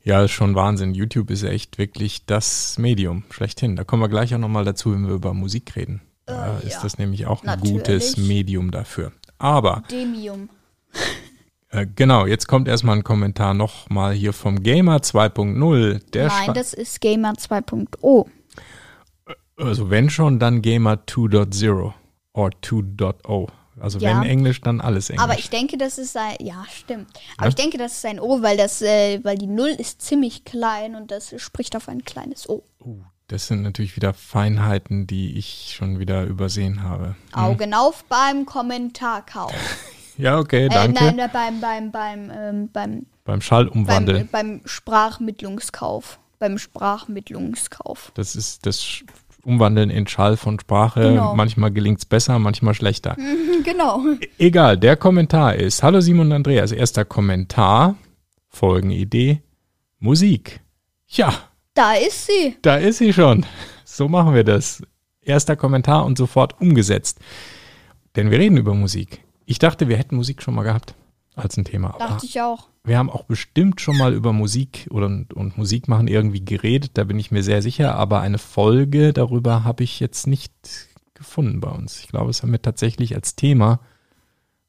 Ja, 0.04 0.24
ist 0.24 0.32
schon 0.32 0.56
Wahnsinn. 0.56 0.96
YouTube 0.96 1.30
ist 1.30 1.44
echt 1.44 1.78
wirklich 1.78 2.26
das 2.26 2.80
Medium 2.80 3.24
schlechthin. 3.30 3.76
Da 3.76 3.84
kommen 3.84 4.02
wir 4.02 4.10
gleich 4.10 4.34
auch 4.34 4.40
nochmal 4.40 4.66
dazu, 4.66 4.92
wenn 4.94 5.06
wir 5.08 5.14
über 5.14 5.36
Musik 5.36 5.76
reden. 5.76 6.02
Da 6.26 6.58
Äh, 6.60 6.66
ist 6.66 6.74
ja. 6.78 6.80
das 6.82 6.98
nämlich 6.98 7.28
auch 7.28 7.44
ein 7.44 7.46
Natürlich. 7.46 7.72
gutes 7.74 8.18
Medium 8.18 8.72
dafür. 8.72 9.12
Aber 9.38 9.84
Demium. 9.92 10.50
Äh, 11.72 11.88
genau, 11.96 12.26
jetzt 12.26 12.48
kommt 12.48 12.68
erstmal 12.68 12.98
ein 12.98 13.04
Kommentar 13.04 13.54
nochmal 13.54 14.14
hier 14.14 14.34
vom 14.34 14.62
Gamer 14.62 14.98
2.0. 14.98 16.02
Der 16.12 16.28
Nein, 16.28 16.54
das 16.54 16.74
ist 16.74 17.00
Gamer 17.02 17.34
2.0. 17.34 18.26
also 19.58 19.90
wenn 19.90 20.10
schon, 20.10 20.40
dann 20.40 20.62
Gamer 20.62 20.96
2.0 21.08 21.94
oder 22.34 22.52
2.0. 22.62 23.48
Also 23.80 24.00
Ja. 24.00 24.10
wenn 24.22 24.24
Englisch, 24.30 24.60
dann 24.62 24.82
alles 24.82 25.10
Englisch. 25.10 25.24
Aber 25.24 25.40
ich 25.40 25.50
denke, 25.50 25.78
das 25.78 25.98
ist 25.98 26.16
ein. 26.18 26.36
Ja, 26.40 26.66
stimmt. 26.72 27.08
Aber 27.38 27.46
Ja? 27.46 27.50
ich 27.50 27.56
denke, 27.56 27.78
das 27.78 27.94
ist 27.94 28.06
ein 28.06 28.20
O, 28.20 28.42
weil 28.42 28.58
das, 28.58 28.82
äh, 28.82 29.20
weil 29.24 29.38
die 29.38 29.48
Null 29.48 29.70
ist 29.70 30.02
ziemlich 30.02 30.44
klein 30.44 30.96
und 30.96 31.10
das 31.10 31.34
spricht 31.42 31.76
auf 31.76 31.88
ein 31.88 32.04
kleines 32.04 32.48
O. 32.50 32.64
uh, 32.84 33.00
das 33.28 33.48
sind 33.48 33.62
natürlich 33.62 33.96
wieder 33.96 34.14
Feinheiten, 34.14 35.08
die 35.08 35.38
ich 35.38 35.74
schon 35.74 36.00
wieder 36.00 36.26
übersehen 36.26 36.84
habe. 36.84 37.16
Augen 37.32 37.74
auf 37.74 38.04
beim 38.04 38.46
Kommentarkauf. 38.46 39.54
Ja, 40.18 40.40
okay, 40.40 40.66
Äh, 40.66 40.70
danke. 40.70 41.04
nein, 41.04 41.20
äh, 41.20 41.30
beim, 41.32 41.60
beim, 41.62 41.92
beim, 41.92 42.32
ähm, 42.32 42.70
beim, 42.72 42.92
Beim 42.92 43.06
beim, 43.24 43.42
Schallumwandeln. 43.42 44.30
beim 44.32 44.62
Sprachmittlungskauf. 44.66 46.20
Beim 46.40 46.58
Sprachmittlungskauf. 46.58 48.12
Das 48.16 48.36
ist 48.36 48.66
das 48.66 49.04
Umwandeln 49.44 49.90
in 49.90 50.08
Schall 50.08 50.38
von 50.38 50.60
Sprache. 50.60 51.02
Genau. 51.02 51.36
Manchmal 51.36 51.72
gelingt 51.72 52.00
es 52.00 52.06
besser, 52.06 52.38
manchmal 52.40 52.74
schlechter. 52.74 53.16
genau. 53.64 54.02
Egal, 54.38 54.78
der 54.78 54.96
Kommentar 54.98 55.56
ist, 55.56 55.82
hallo 55.84 56.02
Simon 56.02 56.28
und 56.28 56.34
Andreas, 56.34 56.72
erster 56.72 57.06
Kommentar, 57.06 57.96
Folgenidee, 58.50 59.42
Musik. 60.00 60.62
Ja, 61.08 61.34
Da 61.74 61.94
ist 61.94 62.28
sie. 62.28 62.58
da 62.62 62.76
ist 62.78 62.98
sie 62.98 63.14
schon. 63.14 63.46
So 63.86 64.08
machen 64.08 64.34
wir 64.34 64.44
das. 64.44 64.82
Erster 65.22 65.56
Kommentar 65.56 66.06
und 66.06 66.18
sofort 66.18 66.60
umgesetzt. 66.60 67.20
Denn 68.16 68.32
wir 68.32 68.40
reden 68.40 68.58
über 68.58 68.74
Musik. 68.74 69.22
Ich 69.52 69.60
dachte, 69.60 69.90
wir 69.90 69.98
hätten 69.98 70.16
Musik 70.16 70.42
schon 70.42 70.56
mal 70.56 70.64
gehabt 70.64 70.96
als 71.36 71.58
ein 71.58 71.66
Thema. 71.66 71.90
Aber 71.96 72.00
Dachte 72.08 72.26
ich 72.26 72.40
auch. 72.42 72.70
wir 72.86 72.98
haben 72.98 73.10
auch 73.10 73.24
bestimmt 73.24 73.82
schon 73.82 73.98
mal 73.98 74.14
über 74.14 74.32
Musik 74.32 74.88
oder, 74.92 75.08
und 75.08 75.58
Musik 75.58 75.90
machen 75.90 76.08
irgendwie 76.08 76.44
geredet, 76.46 76.92
da 76.94 77.04
bin 77.04 77.20
ich 77.20 77.32
mir 77.32 77.44
sehr 77.44 77.62
sicher, 77.62 77.96
aber 77.96 78.22
eine 78.22 78.38
Folge 78.38 79.12
darüber 79.12 79.66
habe 79.66 79.84
ich 79.84 80.00
jetzt 80.00 80.26
nicht 80.26 80.54
gefunden 81.14 81.60
bei 81.60 81.70
uns. 81.70 82.00
Ich 82.00 82.08
glaube, 82.08 82.30
es 82.30 82.42
haben 82.42 82.54
wir 82.54 82.62
tatsächlich 82.62 83.14
als 83.14 83.36
Thema 83.36 83.82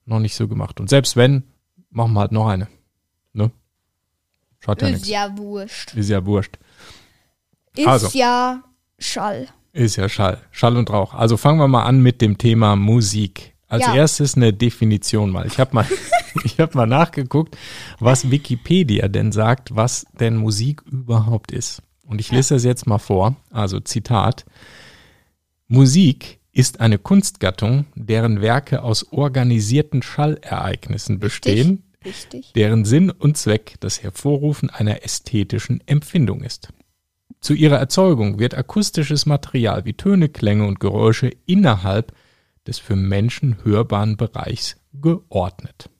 noch 0.05 0.19
nicht 0.19 0.35
so 0.35 0.49
gemacht. 0.49 0.81
Und 0.81 0.89
selbst 0.91 1.15
wenn, 1.17 1.45
machen 1.91 2.12
wir 2.15 2.21
halt 2.21 2.33
noch 2.33 2.49
eine. 2.49 2.67
Ne? 3.33 3.53
Schaut 4.59 4.83
ja 4.83 4.89
Ist 4.89 4.95
nichts. 4.95 5.09
ja 5.09 5.39
wurscht. 5.39 5.95
Ist 5.95 6.11
ja 6.11 6.27
wurscht. 6.27 6.59
Ist 7.77 7.87
Also. 7.87 8.09
ja 8.19 8.65
Schall. 8.99 9.47
Ist 9.73 9.95
ja 9.95 10.09
Schall. 10.09 10.39
Schall 10.51 10.77
und 10.77 10.91
Rauch. 10.91 11.15
Also 11.15 11.37
fangen 11.37 11.59
wir 11.61 11.69
mal 11.69 11.85
an 11.85 12.01
mit 12.03 12.21
dem 12.21 12.37
Thema 12.37 12.75
Musik. 12.77 13.52
Als 13.73 13.87
Ja. 13.87 13.95
erstes 13.95 14.37
eine 14.37 14.52
Definition 14.52 15.31
mal. 15.31 15.47
Ich 15.47 15.59
habe 15.59 15.75
mal, 15.75 15.87
ich 16.45 16.61
hab 16.61 16.75
mal 16.75 16.87
nachgeguckt, 16.87 17.57
was 18.00 18.31
Wikipedia 18.31 19.09
denn 19.09 19.33
sagt, 19.33 19.75
was 19.75 20.05
denn 20.21 20.37
Musik 20.37 20.83
überhaupt 20.83 21.52
ist. 21.52 21.81
Und 22.05 22.21
ich 22.21 22.31
lese 22.31 22.52
das 22.52 22.64
jetzt 22.64 22.87
mal 22.87 22.99
vor. 22.99 23.35
Also 23.50 23.81
Zitat. 23.81 24.45
Musik 25.69 26.38
ist 26.52 26.81
eine 26.81 26.99
Kunstgattung, 26.99 27.87
deren 27.95 28.43
Werke 28.43 28.83
aus 28.83 29.11
organisierten 29.11 30.02
Schallereignissen 30.02 31.19
bestehen, 31.19 31.83
Richtig. 32.05 32.52
deren 32.52 32.85
Sinn 32.85 33.09
und 33.09 33.38
Zweck 33.38 33.76
das 33.81 34.02
Hervorrufen 34.02 34.69
einer 34.69 35.02
ästhetischen 35.02 35.83
Empfindung 35.87 36.43
ist. 36.43 36.69
Zu 37.41 37.55
ihrer 37.55 37.79
Erzeugung 37.79 38.38
wird 38.38 38.55
akustisches 38.55 39.25
Material 39.25 39.87
wie 39.87 39.95
Töne, 39.95 40.29
Klänge 40.29 40.67
und 40.67 40.79
Geräusche 40.79 41.31
innerhalb 41.47 42.12
des 42.66 42.78
für 42.78 42.97
Menschen 42.97 43.59
hörbaren 43.64 44.16
Bereichs 44.16 44.76
geordnet. 44.92 45.90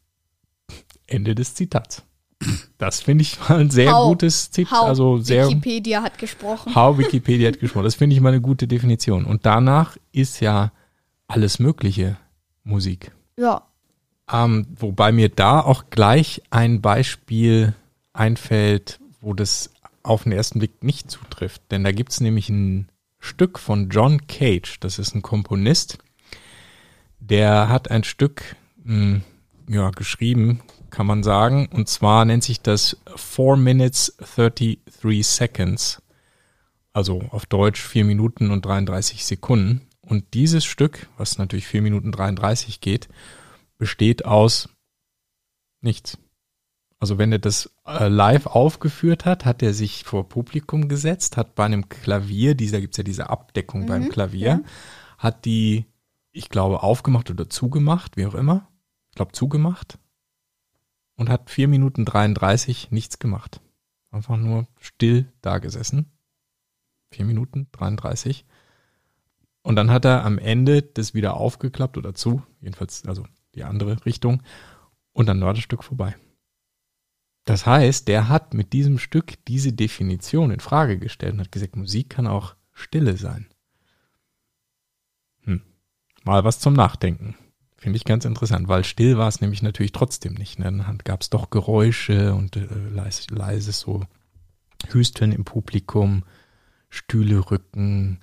Ende 1.07 1.35
des 1.35 1.55
Zitats. 1.55 2.03
Das 2.79 3.01
finde 3.01 3.23
ich 3.23 3.39
mal 3.49 3.61
ein 3.61 3.71
sehr 3.71 3.93
Hau. 3.93 4.09
gutes 4.09 4.51
Zitat, 4.51 4.83
also 4.83 5.19
sehr 5.19 5.49
Wikipedia 5.49 6.03
hat 6.03 6.19
gesprochen. 6.19 6.75
How 6.75 6.99
Wikipedia 6.99 7.49
hat 7.49 7.61
gesprochen. 7.61 7.85
Das 7.85 7.95
finde 7.95 8.17
ich 8.17 8.21
mal 8.21 8.31
eine 8.31 8.41
gute 8.41 8.67
Definition. 8.67 9.25
Und 9.25 9.47
danach 9.47 9.97
ist 10.11 10.41
ja 10.41 10.73
alles 11.29 11.59
Mögliche 11.59 12.17
Musik. 12.65 13.13
Ja. 13.37 13.63
Ähm, 14.33 14.67
wobei 14.77 15.13
mir 15.13 15.29
da 15.29 15.61
auch 15.61 15.85
gleich 15.91 16.43
ein 16.51 16.81
Beispiel 16.81 17.75
einfällt, 18.13 18.99
wo 19.21 19.35
das 19.35 19.71
auf 20.03 20.25
den 20.25 20.33
ersten 20.33 20.59
Blick 20.59 20.83
nicht 20.83 21.11
zutrifft. 21.11 21.63
Denn 21.71 21.85
da 21.85 21.93
gibt 21.93 22.13
es 22.13 22.21
nämlich 22.21 22.49
ein 22.49 22.89
Stück 23.21 23.59
von 23.59 23.89
John 23.89 24.27
Cage, 24.27 24.81
das 24.81 24.99
ist 24.99 25.15
ein 25.15 25.23
Komponist, 25.23 25.99
der 27.31 27.69
hat 27.69 27.91
ein 27.91 28.05
Stück 28.05 28.57
mh, 28.85 29.21
ja, 29.69 29.91
geschrieben, 29.91 30.61
kann 30.91 31.07
man 31.07 31.23
sagen, 31.23 31.69
und 31.73 31.89
zwar 31.89 32.25
nennt 32.25 32.45
sich 32.45 32.61
das 32.61 32.99
4 33.17 33.57
Minutes 33.57 34.17
33 34.19 35.27
Seconds. 35.27 36.03
Also 36.93 37.23
auf 37.31 37.47
Deutsch 37.47 37.81
4 37.81 38.05
Minuten 38.05 38.51
und 38.51 38.67
33 38.67 39.25
Sekunden. 39.25 39.89
Und 40.03 40.35
dieses 40.35 40.65
Stück, 40.65 41.09
was 41.17 41.39
natürlich 41.39 41.67
4 41.67 41.81
Minuten 41.81 42.13
33 42.13 42.81
geht, 42.81 43.09
besteht 43.79 44.27
aus 44.27 44.69
nichts. 45.81 46.19
Also 46.99 47.19
wenn 47.19 47.33
er 47.33 47.39
das 47.39 47.71
äh, 47.87 48.09
live 48.09 48.47
aufgeführt 48.47 49.25
hat, 49.25 49.45
hat 49.45 49.63
er 49.63 49.75
sich 49.75 50.05
vor 50.05 50.29
Publikum 50.29 50.89
gesetzt, 50.89 51.37
hat 51.37 51.55
bei 51.55 51.65
einem 51.65 51.89
Klavier, 51.89 52.55
dieser 52.55 52.81
gibt's 52.81 52.99
ja 52.99 53.05
diese 53.05 53.31
Abdeckung 53.31 53.83
Mhm, 53.83 53.87
beim 53.87 54.09
Klavier, 54.09 54.47
ja. 54.47 54.61
hat 55.19 55.45
die, 55.45 55.87
ich 56.33 56.49
glaube, 56.49 56.83
aufgemacht 56.83 57.31
oder 57.31 57.49
zugemacht, 57.49 58.17
wie 58.17 58.27
auch 58.27 58.35
immer. 58.35 58.69
Ich 59.11 59.17
glaube, 59.17 59.33
zugemacht. 59.33 59.99
Und 61.17 61.29
hat 61.29 61.51
4 61.51 61.69
Minuten 61.69 62.05
33 62.05 62.91
nichts 62.91 63.19
gemacht. 63.19 63.61
Einfach 64.11 64.37
nur 64.37 64.67
still 64.81 65.31
da 65.43 65.59
gesessen. 65.59 66.11
4 67.13 67.27
Minuten 67.27 67.69
33. 67.73 68.45
Und 69.63 69.77
dann 69.77 69.91
hat 69.91 70.05
er 70.05 70.25
am 70.25 70.39
Ende 70.39 70.83
das 70.83 71.15
wieder 71.15 71.35
aufgeklappt 71.35 71.97
oder 71.97 72.15
zu, 72.15 72.43
jedenfalls 72.61 73.07
also 73.07 73.27
die 73.55 73.65
andere 73.65 74.05
Richtung. 74.05 74.43
Und 75.13 75.27
dann 75.27 75.41
war 75.41 75.55
das 75.55 75.63
Stück 75.63 75.85
vorbei. 75.85 76.17
Das 77.45 77.67
heißt, 77.67 78.09
der 78.09 78.29
hat 78.29 78.55
mit 78.55 78.73
diesem 78.73 78.99
Stück 78.99 79.45
diese 79.47 79.73
Definition 79.73 80.51
in 80.51 80.61
Frage 80.61 80.99
gestellt 80.99 81.35
und 81.35 81.41
hat 81.41 81.53
gesagt, 81.53 81.77
Musik 81.77 82.11
kann 82.11 82.27
auch 82.27 82.55
Stille 82.73 83.17
sein. 83.17 83.52
Mal 86.25 86.45
was 86.45 86.61
zum 86.61 86.75
Nachdenken. 86.75 87.35
Finde 87.77 87.97
ich 87.97 88.05
ganz 88.05 88.25
interessant, 88.25 88.69
weil 88.69 88.85
still 88.85 89.19
war 89.19 89.27
es 89.27 89.41
nämlich 89.41 89.63
natürlich 89.63 89.93
trotzdem 89.93 90.35
nicht. 90.35 90.59
Ne? 90.59 90.67
Dann 90.67 90.99
gab 91.03 91.23
es 91.23 91.31
doch 91.31 91.51
Geräusche 91.51 92.33
und 92.35 92.57
äh, 92.57 92.69
leise, 92.93 93.35
leise 93.35 93.73
so 93.73 94.05
Hüsteln 94.91 95.33
im 95.33 95.45
Publikum, 95.45 96.23
Stühle 96.91 97.51
rücken, 97.51 98.21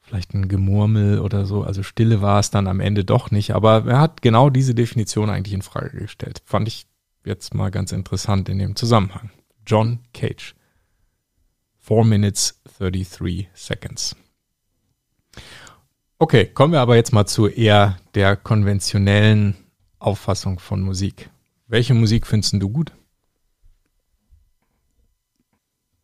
vielleicht 0.00 0.34
ein 0.34 0.48
Gemurmel 0.48 1.20
oder 1.20 1.46
so. 1.46 1.62
Also 1.62 1.82
Stille 1.82 2.20
war 2.20 2.40
es 2.40 2.50
dann 2.50 2.66
am 2.66 2.80
Ende 2.80 3.04
doch 3.04 3.30
nicht. 3.30 3.54
Aber 3.54 3.84
er 3.86 4.00
hat 4.00 4.22
genau 4.22 4.50
diese 4.50 4.74
Definition 4.74 5.30
eigentlich 5.30 5.54
in 5.54 5.62
Frage 5.62 5.98
gestellt. 5.98 6.42
Fand 6.44 6.66
ich 6.66 6.86
jetzt 7.24 7.54
mal 7.54 7.70
ganz 7.70 7.92
interessant 7.92 8.48
in 8.48 8.58
dem 8.58 8.76
Zusammenhang. 8.76 9.30
John 9.66 10.00
Cage. 10.14 10.54
4 11.78 12.04
minutes 12.04 12.60
33 12.78 13.48
seconds. 13.54 14.16
Okay, 16.18 16.46
kommen 16.46 16.72
wir 16.72 16.80
aber 16.80 16.96
jetzt 16.96 17.12
mal 17.12 17.26
zu 17.26 17.46
eher 17.46 17.98
der 18.14 18.36
konventionellen 18.36 19.54
Auffassung 19.98 20.58
von 20.58 20.80
Musik. 20.80 21.28
Welche 21.66 21.92
Musik 21.92 22.26
findest 22.26 22.54
du 22.54 22.70
gut? 22.70 22.92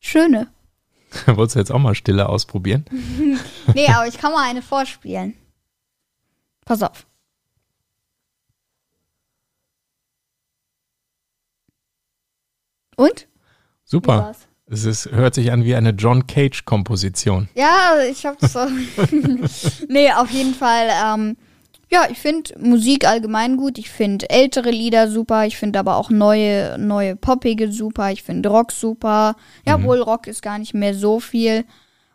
Schöne. 0.00 0.52
Wolltest 1.26 1.54
du 1.54 1.60
jetzt 1.60 1.72
auch 1.72 1.78
mal 1.78 1.94
Stille 1.94 2.28
ausprobieren? 2.28 2.84
Nee, 3.74 3.86
aber 3.86 4.06
ich 4.06 4.18
kann 4.18 4.32
mal 4.32 4.46
eine 4.48 4.60
vorspielen. 4.60 5.34
Pass 6.64 6.82
auf. 6.82 7.06
Und? 12.96 13.28
Super. 13.84 14.34
Es 14.72 14.86
ist, 14.86 15.10
hört 15.12 15.34
sich 15.34 15.52
an 15.52 15.66
wie 15.66 15.74
eine 15.74 15.90
John 15.90 16.26
Cage-Komposition. 16.26 17.48
Ja, 17.54 17.96
ich 18.10 18.24
hab 18.24 18.38
das 18.38 18.56
auch. 18.56 18.70
nee, 19.88 20.10
auf 20.10 20.30
jeden 20.30 20.54
Fall. 20.54 20.88
Ähm, 21.04 21.36
ja, 21.90 22.06
ich 22.10 22.18
finde 22.18 22.58
Musik 22.58 23.06
allgemein 23.06 23.58
gut. 23.58 23.76
Ich 23.76 23.90
finde 23.90 24.30
ältere 24.30 24.70
Lieder 24.70 25.10
super. 25.10 25.44
Ich 25.44 25.58
finde 25.58 25.78
aber 25.78 25.96
auch 25.96 26.08
neue, 26.08 26.78
neue 26.78 27.16
poppige 27.16 27.70
super. 27.70 28.12
Ich 28.12 28.22
finde 28.22 28.48
Rock 28.48 28.72
super. 28.72 29.36
Ja, 29.66 29.82
wohl 29.82 30.00
Rock 30.00 30.26
ist 30.26 30.40
gar 30.40 30.58
nicht 30.58 30.72
mehr 30.72 30.94
so 30.94 31.20
viel. 31.20 31.66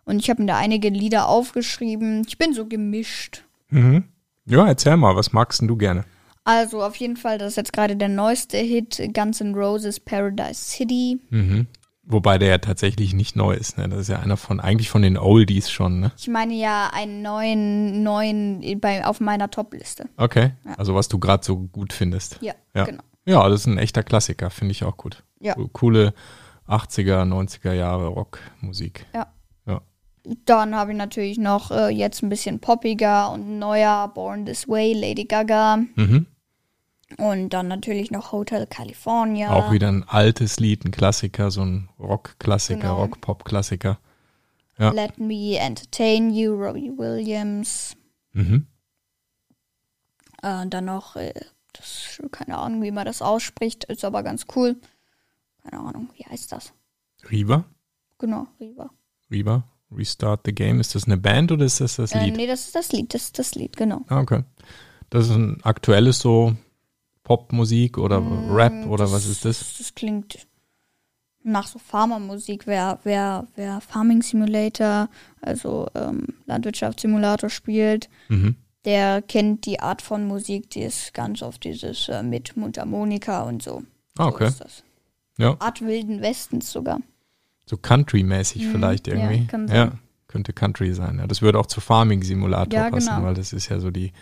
Und 0.05 0.17
ich 0.17 0.31
habe 0.31 0.41
mir 0.41 0.47
da 0.47 0.57
einige 0.57 0.89
Lieder 0.89 1.29
aufgeschrieben. 1.29 2.23
Ich 2.27 2.39
bin 2.39 2.53
so 2.53 2.65
gemischt. 2.65 3.43
Mhm. 3.69 4.05
Ja, 4.47 4.65
erzähl 4.65 4.97
mal, 4.97 5.15
was 5.15 5.31
magst 5.31 5.61
denn 5.61 5.67
du 5.67 5.77
gerne? 5.77 6.05
Also 6.43 6.81
auf 6.81 6.95
jeden 6.95 7.17
Fall, 7.17 7.37
das 7.37 7.49
ist 7.49 7.57
jetzt 7.57 7.73
gerade 7.73 7.95
der 7.95 8.09
neueste 8.09 8.57
Hit, 8.57 8.99
Guns 9.13 9.41
N' 9.41 9.53
Roses 9.53 9.99
Paradise 9.99 10.59
City. 10.59 11.19
Mhm. 11.29 11.67
Wobei 12.09 12.37
der 12.37 12.47
ja 12.47 12.57
tatsächlich 12.59 13.13
nicht 13.13 13.35
neu 13.35 13.53
ist. 13.53 13.77
Ne? 13.77 13.89
Das 13.89 13.99
ist 13.99 14.07
ja 14.07 14.19
einer 14.19 14.37
von, 14.37 14.59
eigentlich 14.61 14.89
von 14.89 15.01
den 15.01 15.17
Oldies 15.17 15.69
schon. 15.69 15.99
Ne? 15.99 16.11
Ich 16.17 16.29
meine 16.29 16.53
ja 16.53 16.89
einen 16.93 17.21
neuen, 17.21 18.01
neuen 18.01 18.79
bei, 18.79 19.05
auf 19.05 19.19
meiner 19.19 19.49
Top-Liste. 19.51 20.07
Okay. 20.15 20.51
Also 20.77 20.95
was 20.95 21.09
du 21.09 21.19
gerade 21.19 21.43
so 21.45 21.57
gut 21.57 21.91
findest. 21.91 22.37
Ja, 22.41 22.53
Ja. 22.73 22.85
genau. 22.85 23.03
Ja, 23.25 23.49
das 23.49 23.61
ist 23.61 23.65
ein 23.67 23.77
echter 23.77 24.03
Klassiker, 24.03 24.49
finde 24.49 24.71
ich 24.71 24.85
auch 24.85 24.95
gut. 24.95 25.21
Ja. 25.41 25.53
Co- 25.55 25.67
Coole 25.67 26.13
80er, 26.69 27.23
90er 27.25 27.73
Jahre 27.73 28.07
Rockmusik. 28.07 29.05
Ja. 29.13 29.27
Ja. 29.65 29.81
Dann 30.45 30.75
habe 30.75 30.91
ich 30.93 30.97
natürlich 30.97 31.37
noch 31.37 31.71
äh, 31.71 31.89
jetzt 31.89 32.23
ein 32.23 32.29
bisschen 32.29 32.59
poppiger 32.59 33.31
und 33.31 33.59
neuer 33.59 34.07
Born 34.13 34.45
This 34.45 34.67
Way, 34.69 34.93
Lady 34.93 35.25
Gaga. 35.25 35.77
Mhm. 35.95 36.25
Und 37.17 37.49
dann 37.49 37.69
natürlich 37.69 38.11
noch 38.11 38.33
Hotel 38.33 38.67
California. 38.67 39.53
Auch 39.53 39.71
wieder 39.71 39.87
ein 39.87 40.03
altes 40.03 40.59
Lied, 40.59 40.83
ein 40.83 40.91
Klassiker, 40.91 41.51
so 41.51 41.61
ein 41.63 41.89
Rock-Klassiker, 41.99 42.79
Genau. 42.81 43.01
Rock-Pop-Klassiker. 43.01 43.97
ja. 44.77 44.89
Let 44.91 45.17
Me 45.17 45.55
Entertain 45.57 46.29
You, 46.31 46.53
Robbie 46.53 46.91
Williams. 46.97 47.95
Mhm. 48.33 48.67
Äh, 50.43 50.61
und 50.63 50.73
dann 50.73 50.85
noch, 50.85 51.15
äh, 51.15 51.33
das, 51.73 52.21
keine 52.31 52.57
Ahnung, 52.57 52.81
wie 52.83 52.91
man 52.91 53.05
das 53.05 53.21
ausspricht, 53.21 53.85
ist 53.85 54.03
aber 54.03 54.21
ganz 54.23 54.45
cool. 54.55 54.75
Keine 55.63 55.81
Ahnung, 55.81 56.09
wie 56.17 56.25
heißt 56.25 56.51
das? 56.51 56.73
Riva? 57.31 57.65
Genau, 58.19 58.47
Riva. 58.59 58.89
Riva? 59.31 59.63
Restart 59.91 60.41
the 60.45 60.53
Game. 60.53 60.79
Ist 60.81 60.93
das 60.95 61.05
eine 61.05 61.17
Band 61.17 61.51
oder 61.53 61.63
ist 61.65 61.79
das 61.79 61.95
das 61.95 62.11
Äh, 62.11 62.25
Lied? 62.25 62.35
nee, 62.35 62.47
das 62.47 62.65
ist 62.65 62.75
das 62.75 62.91
Lied, 62.91 63.13
das 63.13 63.23
ist 63.23 63.39
das 63.39 63.55
Lied, 63.55 63.77
genau. 63.77 64.01
Ah, 64.09 64.19
okay. 64.19 64.43
Das 65.09 65.25
ist 65.29 65.35
ein 65.35 65.63
aktuelles 65.63 66.19
so 66.19 66.55
Popmusik 67.27 67.97
oder 67.97 68.21
Rap 68.55 68.71
Mm, 68.85 68.89
oder 68.89 69.11
was 69.11 69.25
ist 69.25 69.43
das? 69.43 69.75
Das 69.77 69.93
klingt 69.93 70.47
nach 71.43 71.67
so 71.67 71.77
Farmermusik. 71.77 72.65
Wer, 72.67 72.99
wer, 73.03 73.45
wer 73.55 73.81
Farming 73.81 74.21
Simulator, 74.21 75.09
also 75.41 75.87
ähm, 75.93 76.27
Landwirtschaftssimulator 76.45 77.49
spielt, 77.49 78.07
Mhm. 78.29 78.55
der 78.85 79.21
kennt 79.21 79.65
die 79.65 79.81
Art 79.81 80.01
von 80.01 80.25
Musik, 80.25 80.69
die 80.69 80.83
ist 80.83 81.13
ganz 81.13 81.41
oft 81.41 81.65
dieses 81.65 82.07
äh, 82.07 82.23
mit 82.23 82.55
Mundharmonika 82.55 83.43
und 83.43 83.61
so. 83.61 83.83
Ah, 84.17 84.23
So 84.23 84.29
okay. 84.29 84.47
ist 84.47 84.61
das. 84.61 84.83
Ja, 85.37 85.57
Art 85.59 85.81
wilden 85.81 86.21
Westens 86.21 86.71
sogar. 86.71 87.01
so 87.65 87.75
Country-mäßig 87.75 88.63
Mhm, 88.67 88.71
vielleicht 88.71 89.07
ja, 89.07 89.15
irgendwie. 89.15 89.47
Ja, 89.53 89.67
sein. 89.67 89.99
könnte 90.27 90.53
Country 90.53 90.93
sein. 90.93 91.17
Ja, 91.19 91.27
das 91.27 91.41
würde 91.41 91.59
auch 91.59 91.65
zu 91.65 91.81
Farming 91.81 92.23
Simulator 92.23 92.73
Ja, 92.83 92.89
passen, 92.89 93.09
genau. 93.15 93.23
weil 93.27 93.33
das 93.33 93.51
ist 93.51 93.67
ja 93.67 93.81
so 93.81 93.91
die, 93.91 94.13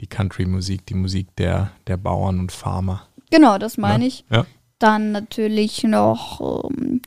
die 0.00 0.06
Country-Musik, 0.06 0.86
die 0.86 0.94
Musik 0.94 1.34
der, 1.36 1.70
der 1.86 1.96
Bauern 1.96 2.38
und 2.40 2.52
Farmer. 2.52 3.06
Genau, 3.30 3.58
das 3.58 3.76
meine 3.78 4.04
Ja. 4.04 4.08
ich. 4.08 4.24
Ja. 4.30 4.46
Dann 4.78 5.12
natürlich 5.12 5.84
noch 5.84 6.64
ähm, 6.70 7.02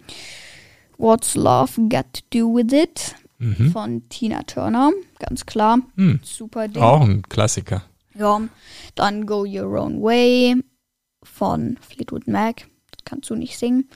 What's 0.97 1.35
Love 1.35 1.89
Got 1.89 2.05
to 2.13 2.21
Do 2.29 2.55
With 2.55 2.71
It 2.73 3.15
Mhm. 3.39 3.71
von 3.71 4.07
Tina 4.09 4.43
Turner. 4.43 4.91
Ganz 5.19 5.45
klar. 5.45 5.79
Hm. 5.97 6.19
Super 6.23 6.69
Ding. 6.69 6.81
Auch 6.81 7.01
ein 7.01 7.23
Klassiker. 7.23 7.83
Ja, 8.17 8.39
dann 8.95 9.25
Go 9.25 9.43
Your 9.45 9.77
Own 9.81 10.01
Way 10.01 10.63
von 11.23 11.77
Fleetwood 11.81 12.27
Mac. 12.27 12.67
Das 12.91 13.03
kannst 13.03 13.29
du 13.29 13.35
nicht 13.35 13.57
singen. 13.57 13.89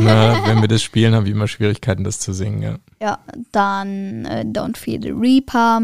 Na, 0.00 0.44
wenn 0.46 0.60
wir 0.60 0.68
das 0.68 0.82
spielen, 0.82 1.14
haben 1.14 1.24
wir 1.24 1.32
immer 1.32 1.48
Schwierigkeiten, 1.48 2.04
das 2.04 2.18
zu 2.20 2.34
singen. 2.34 2.60
Ja. 2.62 2.78
Ja, 3.00 3.18
dann 3.52 4.26
äh, 4.26 4.44
Don't 4.46 4.76
Fear 4.76 4.98
the 5.00 5.10
Reaper. 5.10 5.82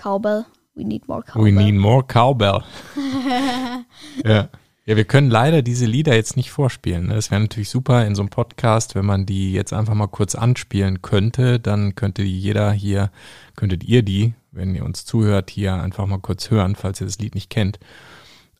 Cowbell. 0.00 0.46
We 0.74 0.84
need 0.84 1.08
more 1.08 1.22
Cowbell. 1.22 1.44
We 1.44 1.52
need 1.52 1.74
more 1.74 2.04
cowbell. 2.06 2.62
ja. 4.24 4.48
ja, 4.86 4.96
wir 4.96 5.04
können 5.04 5.28
leider 5.28 5.62
diese 5.62 5.86
Lieder 5.86 6.14
jetzt 6.14 6.36
nicht 6.36 6.52
vorspielen. 6.52 7.08
ne? 7.08 7.16
Es 7.16 7.32
wäre 7.32 7.40
natürlich 7.40 7.68
super 7.68 8.06
in 8.06 8.14
so 8.14 8.22
einem 8.22 8.30
Podcast, 8.30 8.94
wenn 8.94 9.04
man 9.04 9.26
die 9.26 9.52
jetzt 9.52 9.72
einfach 9.72 9.94
mal 9.94 10.06
kurz 10.06 10.36
anspielen 10.36 11.02
könnte. 11.02 11.58
Dann 11.58 11.96
könnte 11.96 12.22
jeder 12.22 12.70
hier, 12.70 13.10
könntet 13.56 13.82
ihr 13.82 14.02
die, 14.02 14.34
wenn 14.52 14.74
ihr 14.76 14.84
uns 14.84 15.04
zuhört, 15.04 15.50
hier 15.50 15.74
einfach 15.74 16.06
mal 16.06 16.20
kurz 16.20 16.50
hören, 16.50 16.76
falls 16.76 17.00
ihr 17.00 17.06
das 17.06 17.18
Lied 17.18 17.34
nicht 17.34 17.50
kennt. 17.50 17.80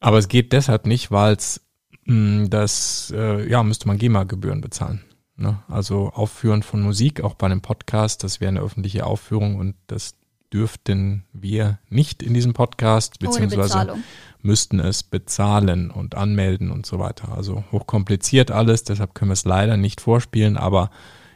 Aber 0.01 0.19
es 0.19 0.27
geht 0.27 0.53
deshalb 0.53 0.87
nicht, 0.87 1.13
weil 1.13 1.35
es 1.35 1.61
das, 2.05 3.13
äh, 3.15 3.49
ja, 3.49 3.63
müsste 3.63 3.87
man 3.87 3.99
GEMA-Gebühren 3.99 4.61
bezahlen. 4.61 5.05
Ne? 5.37 5.63
Also 5.69 6.09
Aufführen 6.09 6.63
von 6.63 6.81
Musik, 6.81 7.23
auch 7.23 7.35
bei 7.35 7.47
einem 7.47 7.61
Podcast, 7.61 8.25
das 8.25 8.41
wäre 8.41 8.49
eine 8.49 8.61
öffentliche 8.61 9.07
Aufführung 9.07 9.57
und 9.57 9.77
das 9.87 10.18
dürften 10.53 11.25
wir 11.33 11.79
nicht 11.89 12.23
in 12.23 12.35
diesem 12.35 12.53
Podcast, 12.55 13.19
beziehungsweise 13.19 13.97
müssten 14.41 14.81
es 14.81 15.03
bezahlen 15.03 15.91
und 15.91 16.15
anmelden 16.15 16.71
und 16.71 16.87
so 16.87 16.99
weiter. 16.99 17.33
Also 17.37 17.65
hochkompliziert 17.73 18.51
alles, 18.51 18.85
deshalb 18.85 19.15
können 19.15 19.31
wir 19.31 19.35
es 19.35 19.45
leider 19.45 19.77
nicht 19.77 20.01
vorspielen, 20.01 20.57
aber 20.57 20.91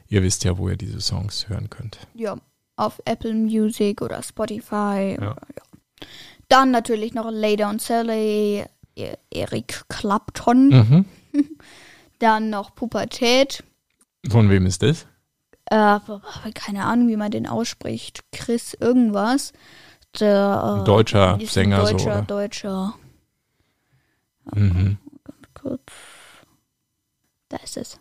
ihr 0.09 0.23
wisst 0.23 0.45
ja, 0.45 0.57
wo 0.59 0.69
ihr 0.69 0.77
diese 0.77 1.01
Songs 1.01 1.49
hören 1.49 1.69
könnt. 1.69 1.99
Ja, 2.15 2.37
auf 2.77 3.01
Apple 3.05 3.35
Music 3.35 4.01
oder 4.03 4.23
Spotify. 4.23 5.17
Ja. 5.21 5.33
Oder, 5.33 5.37
ja. 5.57 6.07
Dann 6.49 6.71
natürlich 6.71 7.15
noch 7.15 7.31
Lay 7.31 7.57
Down 7.57 7.79
Sally, 7.79 8.65
E- 8.95 9.15
Eric 9.31 9.85
Clapton. 9.89 10.69
Mhm. 10.69 11.05
Dann 12.19 12.51
noch 12.51 12.75
Pubertät. 12.75 13.65
Von 14.29 14.49
wem 14.51 14.67
ist 14.67 14.83
das? 14.83 15.07
Äh, 15.73 16.53
keine 16.55 16.85
Ahnung, 16.85 17.09
wie 17.09 17.17
man 17.17 17.31
den 17.31 17.47
ausspricht, 17.47 18.25
Chris 18.33 18.75
irgendwas. 18.75 19.53
Der, 20.21 20.63
Ein 20.63 20.85
deutscher 20.85 21.39
Sänger 21.43 21.79
deutscher, 21.79 21.99
so. 21.99 22.11
Oder? 22.11 22.23
deutscher. 22.23 22.95
Mhm. 24.53 24.99
Da 27.49 27.57
ist 27.63 27.77
es. 27.77 28.01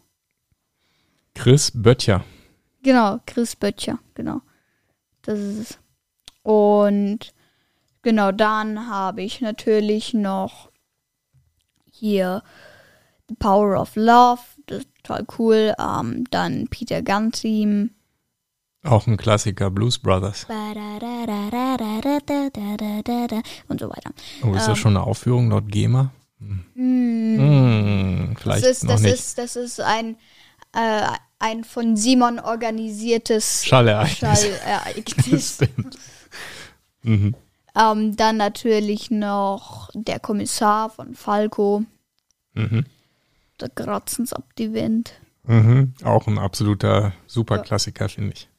Chris 1.34 1.72
Böttcher. 1.74 2.26
Genau, 2.84 3.20
Chris 3.26 3.56
Böttcher, 3.56 4.00
genau. 4.16 4.42
Das 5.22 5.40
ist 5.40 5.58
es. 5.58 5.80
Und 6.44 7.34
genau, 8.02 8.32
dann 8.32 8.90
habe 8.90 9.22
ich 9.22 9.40
natürlich 9.40 10.14
noch 10.14 10.72
hier 11.86 12.44
The 13.30 13.36
Power 13.36 13.80
of 13.80 13.96
Love, 13.96 14.42
das 14.66 14.80
ist 14.80 14.91
total 15.04 15.26
cool. 15.38 15.74
Ähm, 15.80 16.26
dann 16.32 16.68
Peter 16.68 17.02
Gunn 17.02 17.32
Theme. 17.32 17.90
Auch 18.84 19.06
ein 19.06 19.18
Klassiker, 19.18 19.70
Blues 19.70 20.00
Brothers. 20.00 20.48
Und 23.68 23.80
so 23.80 23.90
weiter. 23.90 24.12
Oh, 24.44 24.54
ist 24.56 24.68
das 24.68 24.78
schon 24.80 24.98
eine 24.98 25.06
Aufführung 25.06 25.52
laut 25.52 25.68
GEMA? 25.68 26.12
Hm. 26.76 28.32
Das 28.34 28.42
vielleicht 28.42 28.66
ist, 28.66 28.84
noch 28.84 28.94
das 28.94 29.02
nicht. 29.02 29.14
ist, 29.14 29.38
das 29.38 29.56
ist 29.56 29.80
ein, 29.80 30.16
äh, 30.74 31.08
ein 31.38 31.64
von 31.64 31.96
Simon 31.96 32.40
organisiertes 32.40 33.66
Schallereignis. 33.66 34.18
Schallereignis. 34.18 35.56
Stimmt. 35.56 35.98
Mhm. 37.04 37.36
ähm, 37.76 38.16
dann 38.16 38.38
natürlich 38.38 39.12
noch 39.12 39.90
der 39.94 40.20
Kommissar 40.20 40.90
von 40.90 41.14
Falco. 41.14 41.84
Mhm. 42.54 42.86
Da 43.62 43.68
kratzen's 43.68 44.34
ab 44.34 44.44
die 44.58 44.74
Wind. 44.74 45.14
Mhm. 45.44 45.94
Auch 46.04 46.26
ein 46.28 46.40
absoluter 46.40 47.14
Superklassiker, 47.28 48.10
finde 48.10 48.34
ich. 48.34 48.50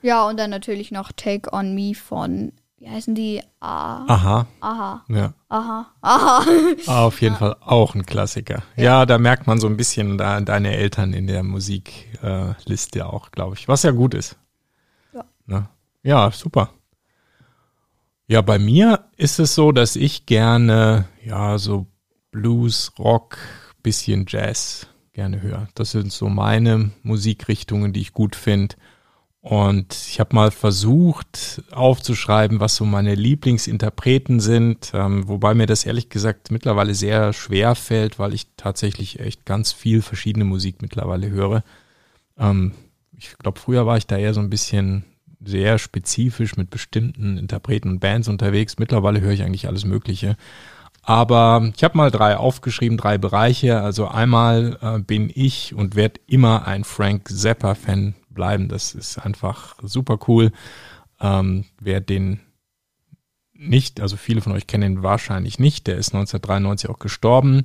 Ja, 0.00 0.28
und 0.28 0.38
dann 0.38 0.50
natürlich 0.50 0.92
noch 0.92 1.10
Take 1.10 1.52
on 1.52 1.74
Me 1.74 1.94
von, 1.94 2.52
wie 2.78 2.88
heißen 2.88 3.16
die? 3.16 3.42
Ah, 3.58 4.04
Aha. 4.06 4.46
aha, 4.60 5.04
Ja. 5.08 5.32
aha, 5.48 5.86
aha. 6.02 6.44
Auf 6.86 7.20
jeden 7.20 7.34
Fall 7.34 7.56
auch 7.60 7.94
ein 7.96 8.06
Klassiker. 8.06 8.62
Ja. 8.76 9.06
da 9.06 9.18
merkt 9.18 9.46
man 9.48 9.58
so 9.58 9.66
ein 9.66 9.76
bisschen 9.76 10.18
da, 10.18 10.40
deine 10.40 10.76
Eltern 10.76 11.14
in 11.14 11.26
der 11.26 11.42
Musikliste 11.42 12.98
äh, 13.00 13.02
auch, 13.02 13.30
glaube 13.32 13.56
ich. 13.56 13.66
Was 13.66 13.82
ja 13.82 13.90
gut 13.90 14.14
ist. 14.14 14.36
Ja. 15.12 15.24
Ne? 15.46 15.68
Ja, 16.04 16.30
super. 16.30 16.70
Ja, 18.28 18.40
bei 18.40 18.58
mir 18.58 19.04
ist 19.16 19.38
es 19.40 19.54
so, 19.54 19.72
dass 19.72 19.96
ich 19.96 20.26
gerne, 20.26 21.06
ja, 21.24 21.58
so 21.58 21.86
Blues, 22.30 22.92
Rock, 22.98 23.36
bisschen 23.84 24.26
Jazz 24.28 24.88
gerne 25.12 25.40
höre. 25.40 25.68
Das 25.76 25.92
sind 25.92 26.12
so 26.12 26.28
meine 26.28 26.90
Musikrichtungen, 27.04 27.92
die 27.92 28.00
ich 28.00 28.12
gut 28.12 28.34
finde. 28.34 28.74
Und 29.40 29.94
ich 30.08 30.20
habe 30.20 30.34
mal 30.34 30.50
versucht 30.50 31.62
aufzuschreiben, 31.70 32.60
was 32.60 32.76
so 32.76 32.86
meine 32.86 33.14
Lieblingsinterpreten 33.14 34.40
sind, 34.40 34.92
ähm, 34.94 35.28
wobei 35.28 35.52
mir 35.52 35.66
das 35.66 35.84
ehrlich 35.84 36.08
gesagt 36.08 36.50
mittlerweile 36.50 36.94
sehr 36.94 37.34
schwer 37.34 37.74
fällt, 37.74 38.18
weil 38.18 38.32
ich 38.32 38.46
tatsächlich 38.56 39.20
echt 39.20 39.44
ganz 39.44 39.70
viel 39.70 40.00
verschiedene 40.00 40.46
Musik 40.46 40.80
mittlerweile 40.80 41.30
höre. 41.30 41.62
Ähm, 42.38 42.72
ich 43.18 43.36
glaube, 43.36 43.60
früher 43.60 43.84
war 43.84 43.98
ich 43.98 44.06
da 44.06 44.16
eher 44.16 44.32
so 44.32 44.40
ein 44.40 44.48
bisschen 44.48 45.04
sehr 45.44 45.78
spezifisch 45.78 46.56
mit 46.56 46.70
bestimmten 46.70 47.36
Interpreten 47.36 47.90
und 47.90 48.00
Bands 48.00 48.28
unterwegs. 48.28 48.78
Mittlerweile 48.78 49.20
höre 49.20 49.32
ich 49.32 49.42
eigentlich 49.42 49.68
alles 49.68 49.84
Mögliche. 49.84 50.38
Aber 51.06 51.70
ich 51.76 51.84
habe 51.84 51.98
mal 51.98 52.10
drei 52.10 52.36
aufgeschrieben, 52.36 52.96
drei 52.96 53.18
Bereiche. 53.18 53.80
Also 53.80 54.08
einmal 54.08 54.78
äh, 54.80 54.98
bin 55.00 55.30
ich 55.32 55.74
und 55.74 55.96
werde 55.96 56.20
immer 56.26 56.66
ein 56.66 56.84
Frank 56.84 57.28
Zappa-Fan 57.28 58.14
bleiben. 58.30 58.68
Das 58.68 58.94
ist 58.94 59.18
einfach 59.18 59.76
super 59.82 60.18
cool. 60.26 60.50
Ähm, 61.20 61.66
wer 61.78 62.00
den 62.00 62.40
nicht, 63.52 64.00
also 64.00 64.16
viele 64.16 64.40
von 64.40 64.52
euch 64.52 64.66
kennen 64.66 64.96
ihn 64.96 65.02
wahrscheinlich 65.02 65.58
nicht, 65.58 65.86
der 65.86 65.96
ist 65.96 66.14
1993 66.14 66.90
auch 66.90 66.98
gestorben, 66.98 67.62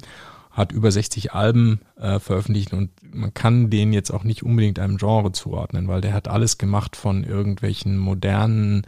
hat 0.51 0.71
über 0.71 0.91
60 0.91 1.33
Alben 1.33 1.81
äh, 1.95 2.19
veröffentlicht 2.19 2.73
und 2.73 2.91
man 3.01 3.33
kann 3.33 3.69
den 3.69 3.91
jetzt 3.91 4.11
auch 4.11 4.23
nicht 4.23 4.43
unbedingt 4.43 4.79
einem 4.79 4.97
Genre 4.97 5.31
zuordnen, 5.31 5.87
weil 5.87 6.01
der 6.01 6.13
hat 6.13 6.27
alles 6.27 6.57
gemacht 6.57 6.95
von 6.95 7.23
irgendwelchen 7.23 7.97
modernen 7.97 8.85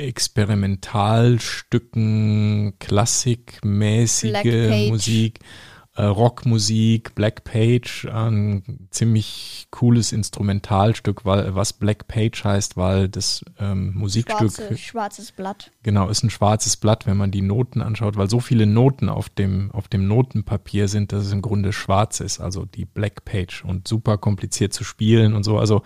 Experimentalstücken, 0.00 2.78
klassikmäßige. 2.78 4.88
Musik, 4.88 5.40
äh, 5.96 6.04
Rockmusik, 6.04 7.14
Black 7.14 7.44
Page, 7.44 8.06
ein 8.06 8.88
ziemlich 8.90 9.68
cooles 9.70 10.12
Instrumentalstück, 10.12 11.24
weil, 11.24 11.54
was 11.54 11.72
Black 11.72 12.08
Page 12.08 12.42
heißt, 12.42 12.76
weil 12.76 13.08
das 13.08 13.44
ähm, 13.58 13.92
Musikstück 13.94 14.52
Schwarze, 14.52 14.78
schwarzes 14.78 15.32
Blatt. 15.32 15.70
Genau, 15.82 16.08
ist 16.08 16.22
ein 16.22 16.30
schwarzes 16.30 16.76
Blatt, 16.76 17.06
wenn 17.06 17.16
man 17.16 17.30
die 17.30 17.42
Noten 17.42 17.82
anschaut, 17.82 18.16
weil 18.16 18.30
so 18.30 18.40
viele 18.40 18.66
Noten 18.66 19.08
auf 19.08 19.28
dem, 19.28 19.70
auf 19.72 19.88
dem 19.88 20.06
Notenpapier 20.06 20.88
sind, 20.88 21.12
dass 21.12 21.26
es 21.26 21.32
im 21.32 21.42
Grunde 21.42 21.72
schwarz 21.72 22.20
ist, 22.20 22.40
also 22.40 22.64
die 22.64 22.84
Black 22.84 23.24
Page 23.24 23.64
und 23.64 23.88
super 23.88 24.16
kompliziert 24.16 24.72
zu 24.72 24.84
spielen 24.84 25.34
und 25.34 25.42
so. 25.42 25.58
Also, 25.58 25.82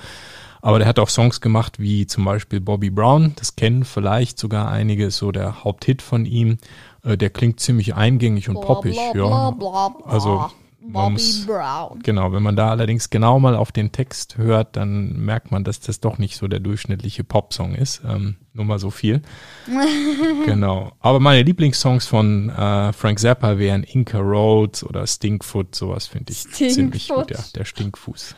aber 0.65 0.79
der 0.79 0.89
hat 0.89 0.99
auch 0.99 1.11
Songs 1.11 1.43
gemacht 1.43 1.79
wie 1.79 2.07
zum 2.07 2.25
Beispiel 2.25 2.59
Bobby 2.59 2.89
Brown, 2.89 3.35
das 3.37 3.55
kennen 3.55 3.85
vielleicht 3.85 4.39
sogar 4.39 4.71
einige, 4.71 5.05
ist 5.05 5.19
so 5.19 5.31
der 5.31 5.63
Haupthit 5.63 6.01
von 6.01 6.25
ihm. 6.25 6.57
Äh, 7.05 7.19
der 7.19 7.29
klingt 7.29 7.61
ziemlich 7.61 7.95
eingängig 7.95 8.49
und 8.49 8.63
poppig. 8.63 8.95
Bla, 9.13 9.27
ja. 9.27 9.51
bla. 9.51 9.95
Also, 10.07 10.47
man 10.81 10.93
Bobby 10.93 11.13
muss- 11.13 11.47
Brown. 11.47 12.01
Genau, 12.03 12.33
wenn 12.33 12.43
man 12.43 12.57
da 12.57 12.71
allerdings 12.71 13.11
genau 13.11 13.39
mal 13.39 13.57
auf 13.57 13.73
den 13.73 13.93
Text 13.93 14.39
hört, 14.39 14.75
dann 14.77 15.19
merkt 15.23 15.51
man, 15.51 15.65
dass 15.65 15.81
das 15.81 16.01
doch 16.01 16.17
nicht 16.17 16.39
so 16.39 16.49
der 16.49 16.61
durchschnittliche 16.61 17.25
Popsong 17.25 17.75
ist. 17.75 18.01
Ähm, 18.09 18.37
nur 18.55 18.65
mal 18.65 18.79
so 18.79 18.89
viel. 18.91 19.21
genau. 20.47 20.93
Aber 21.01 21.21
meine 21.21 21.43
Lieblingssongs 21.43 22.07
von 22.07 22.49
äh, 22.49 22.95
Frank 22.95 23.19
Zappa 23.19 23.59
wären 23.59 23.83
Inca 23.83 24.19
Roads 24.19 24.83
oder 24.83 25.07
Stinkfoot. 25.07 25.75
Sowas 25.75 26.07
finde 26.07 26.33
ich 26.33 26.51
ziemlich 26.51 27.09
gut. 27.09 27.25
Stinkfoot. 27.25 27.31
Ja, 27.31 27.45
der 27.55 27.65
Stinkfuß. 27.67 28.35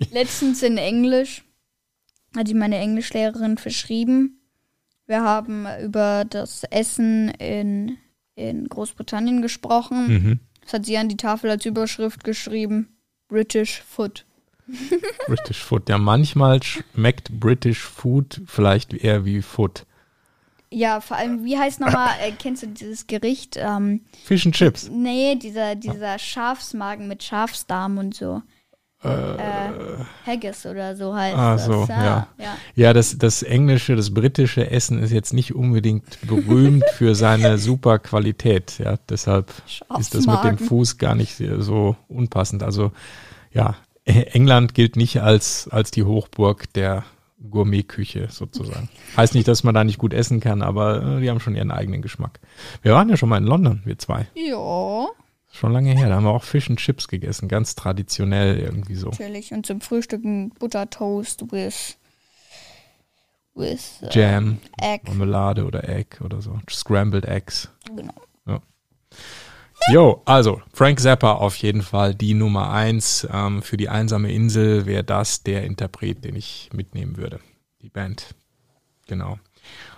Letztens 0.12 0.62
in 0.62 0.78
Englisch 0.78 1.44
hat 2.36 2.48
die 2.48 2.54
meine 2.54 2.78
Englischlehrerin 2.78 3.58
verschrieben. 3.58 4.40
Wir 5.06 5.22
haben 5.22 5.66
über 5.82 6.24
das 6.28 6.64
Essen 6.64 7.30
in, 7.30 7.98
in 8.36 8.68
Großbritannien 8.68 9.42
gesprochen. 9.42 10.06
Mhm. 10.08 10.40
Das 10.62 10.74
hat 10.74 10.86
sie 10.86 10.96
an 10.96 11.08
die 11.08 11.16
Tafel 11.16 11.50
als 11.50 11.66
Überschrift 11.66 12.22
geschrieben. 12.22 12.96
British 13.28 13.82
Food. 13.82 14.24
British 15.26 15.62
Food. 15.62 15.88
Ja, 15.88 15.98
manchmal 15.98 16.62
schmeckt 16.62 17.40
British 17.40 17.80
Food 17.80 18.42
vielleicht 18.46 18.94
eher 18.94 19.24
wie 19.24 19.42
Food. 19.42 19.84
Ja, 20.72 21.00
vor 21.00 21.16
allem, 21.16 21.44
wie 21.44 21.58
heißt 21.58 21.80
nochmal, 21.80 22.10
äh, 22.22 22.30
kennst 22.30 22.62
du 22.62 22.68
dieses 22.68 23.08
Gericht? 23.08 23.56
Ähm, 23.56 24.02
Fish 24.24 24.46
and 24.46 24.54
Chips. 24.54 24.88
nee, 24.88 25.34
dieser, 25.34 25.74
dieser 25.74 26.18
Schafsmagen 26.20 27.08
mit 27.08 27.24
Schafsdarm 27.24 27.98
und 27.98 28.14
so. 28.14 28.42
Äh, 29.02 30.04
Haggis 30.26 30.66
oder 30.66 30.94
so 30.94 31.14
heißt 31.14 31.36
Ah, 31.36 31.52
das. 31.54 31.64
so, 31.64 31.86
ja. 31.88 32.28
ja. 32.38 32.56
Ja, 32.74 32.92
das, 32.92 33.16
das 33.16 33.42
englische, 33.42 33.96
das 33.96 34.12
britische 34.12 34.70
Essen 34.70 34.98
ist 35.02 35.10
jetzt 35.10 35.32
nicht 35.32 35.54
unbedingt 35.54 36.18
berühmt 36.26 36.84
für 36.96 37.14
seine 37.14 37.56
super 37.58 37.98
Qualität. 37.98 38.78
Ja, 38.78 38.96
deshalb 39.08 39.50
ist 39.98 40.14
das 40.14 40.26
mit 40.26 40.44
dem. 40.44 40.58
Fuß 40.58 40.98
gar 40.98 41.14
nicht 41.14 41.36
so 41.58 41.96
unpassend. 42.08 42.62
Also 42.62 42.92
ja, 43.52 43.74
England 44.04 44.74
gilt 44.74 44.96
nicht 44.96 45.22
als, 45.22 45.68
als 45.70 45.90
die 45.90 46.04
Hochburg 46.04 46.72
der 46.74 47.04
Gourmetküche 47.50 48.28
sozusagen. 48.30 48.90
Heißt 49.16 49.34
nicht, 49.34 49.48
dass 49.48 49.64
man 49.64 49.74
da 49.74 49.82
nicht 49.82 49.96
gut 49.98 50.12
essen 50.12 50.40
kann, 50.40 50.60
aber 50.60 51.02
äh, 51.02 51.20
die 51.22 51.30
haben 51.30 51.40
schon 51.40 51.56
ihren 51.56 51.70
eigenen 51.70 52.02
Geschmack. 52.02 52.38
Wir 52.82 52.92
waren 52.92 53.08
ja 53.08 53.16
schon 53.16 53.30
mal 53.30 53.38
in 53.38 53.44
London, 53.44 53.80
wir 53.86 53.98
zwei. 53.98 54.26
Ja, 54.34 55.06
Schon 55.52 55.72
lange 55.72 55.90
her. 55.96 56.08
Da 56.08 56.14
haben 56.16 56.24
wir 56.24 56.30
auch 56.30 56.44
Fish 56.44 56.70
and 56.70 56.78
Chips 56.78 57.08
gegessen, 57.08 57.48
ganz 57.48 57.74
traditionell 57.74 58.58
irgendwie 58.58 58.94
so. 58.94 59.10
natürlich. 59.10 59.52
Und 59.52 59.66
zum 59.66 59.80
Frühstück 59.80 60.24
ein 60.24 60.50
Buttertoast 60.50 61.50
with, 61.52 61.96
with 63.54 64.02
äh, 64.02 64.08
Jam, 64.10 64.58
Egg. 64.80 65.04
Marmelade 65.06 65.64
oder 65.64 65.88
Egg 65.88 66.22
oder 66.24 66.40
so. 66.40 66.58
Scrambled 66.68 67.24
Eggs. 67.24 67.68
Genau. 67.94 68.14
Jo, 69.88 70.22
also 70.24 70.60
Frank 70.72 71.00
Zappa 71.00 71.32
auf 71.32 71.56
jeden 71.56 71.82
Fall 71.82 72.14
die 72.14 72.34
Nummer 72.34 72.70
eins. 72.70 73.26
Ähm, 73.32 73.62
für 73.62 73.76
die 73.76 73.88
einsame 73.88 74.30
Insel 74.30 74.86
wäre 74.86 75.02
das 75.02 75.42
der 75.42 75.64
Interpret, 75.64 76.24
den 76.24 76.36
ich 76.36 76.70
mitnehmen 76.72 77.16
würde. 77.16 77.40
Die 77.82 77.88
Band. 77.88 78.34
Genau. 79.06 79.38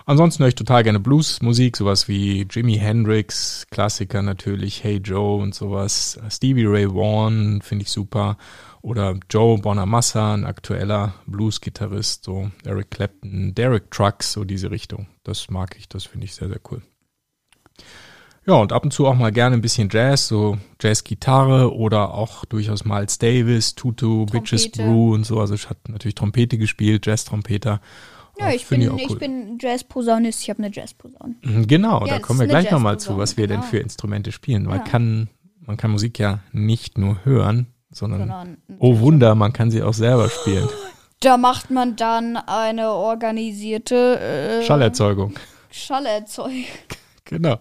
Ansonsten 0.04 0.42
höre 0.42 0.48
ich 0.48 0.54
total 0.54 0.82
gerne 0.82 1.00
Bluesmusik, 1.00 1.76
sowas 1.76 2.08
wie 2.08 2.46
Jimi 2.50 2.76
Hendrix, 2.76 3.66
Klassiker 3.70 4.22
natürlich, 4.22 4.82
Hey 4.82 4.96
Joe 4.96 5.40
und 5.40 5.54
sowas. 5.54 6.18
Stevie 6.28 6.66
Ray 6.66 6.88
Vaughan 6.88 7.60
finde 7.62 7.84
ich 7.84 7.90
super. 7.90 8.36
Oder 8.80 9.18
Joe 9.30 9.58
Bonamassa, 9.58 10.34
ein 10.34 10.44
aktueller 10.44 11.14
Blues-Gitarrist, 11.26 12.24
so 12.24 12.50
Eric 12.64 12.90
Clapton, 12.90 13.54
Derek 13.54 13.92
Trucks, 13.92 14.32
so 14.32 14.44
diese 14.44 14.72
Richtung. 14.72 15.06
Das 15.22 15.50
mag 15.50 15.76
ich, 15.78 15.88
das 15.88 16.04
finde 16.04 16.24
ich 16.24 16.34
sehr, 16.34 16.48
sehr 16.48 16.60
cool. 16.70 16.82
Ja, 18.44 18.54
und 18.54 18.72
ab 18.72 18.82
und 18.82 18.90
zu 18.90 19.06
auch 19.06 19.14
mal 19.14 19.30
gerne 19.30 19.54
ein 19.54 19.60
bisschen 19.60 19.88
Jazz, 19.88 20.26
so 20.26 20.58
Jazz-Gitarre 20.80 21.72
oder 21.72 22.12
auch 22.12 22.44
durchaus 22.44 22.84
Miles 22.84 23.18
Davis, 23.18 23.76
Tutu, 23.76 24.26
Bitches 24.26 24.62
Trompete. 24.62 24.82
Brew 24.82 25.14
und 25.14 25.24
so. 25.24 25.38
Also 25.38 25.54
ich 25.54 25.70
hatte 25.70 25.92
natürlich 25.92 26.16
Trompete 26.16 26.58
gespielt, 26.58 27.06
Jazz-Trompeter. 27.06 27.80
Ja, 28.42 28.54
ich 28.54 28.66
bin, 28.66 28.80
ich 28.98 29.10
cool. 29.10 29.18
bin 29.18 29.58
Jazz-Posaunist, 29.60 30.42
ich 30.42 30.50
habe 30.50 30.62
eine 30.62 30.72
Jazz-Posaune. 30.72 31.34
Mhm, 31.42 31.66
Genau, 31.66 32.06
Ja, 32.06 32.14
da 32.14 32.18
kommen 32.20 32.40
wir 32.40 32.46
gleich 32.46 32.70
nochmal 32.70 32.98
zu, 33.00 33.16
was 33.16 33.36
wir 33.36 33.46
denn 33.46 33.60
genau. 33.60 33.70
für 33.70 33.78
Instrumente 33.78 34.32
spielen. 34.32 34.64
Man 34.64 34.78
Ja. 34.78 34.84
kann, 34.84 35.28
man 35.60 35.76
kann 35.76 35.90
Musik 35.90 36.18
ja 36.18 36.40
nicht 36.52 36.98
nur 36.98 37.24
hören, 37.24 37.66
sondern, 37.90 38.20
Sondern 38.20 38.56
oh 38.78 39.00
Wunder, 39.00 39.34
man 39.34 39.52
kann 39.52 39.70
sie 39.70 39.82
auch 39.82 39.94
selber 39.94 40.28
spielen. 40.30 40.68
Da 41.20 41.36
macht 41.36 41.70
man 41.70 41.94
dann 41.96 42.36
eine 42.36 42.90
organisierte 42.90 44.18
äh, 44.18 44.64
Schallerzeugung. 44.64 45.34
Schallerzeug. 45.70 46.52
Genau. 47.24 47.60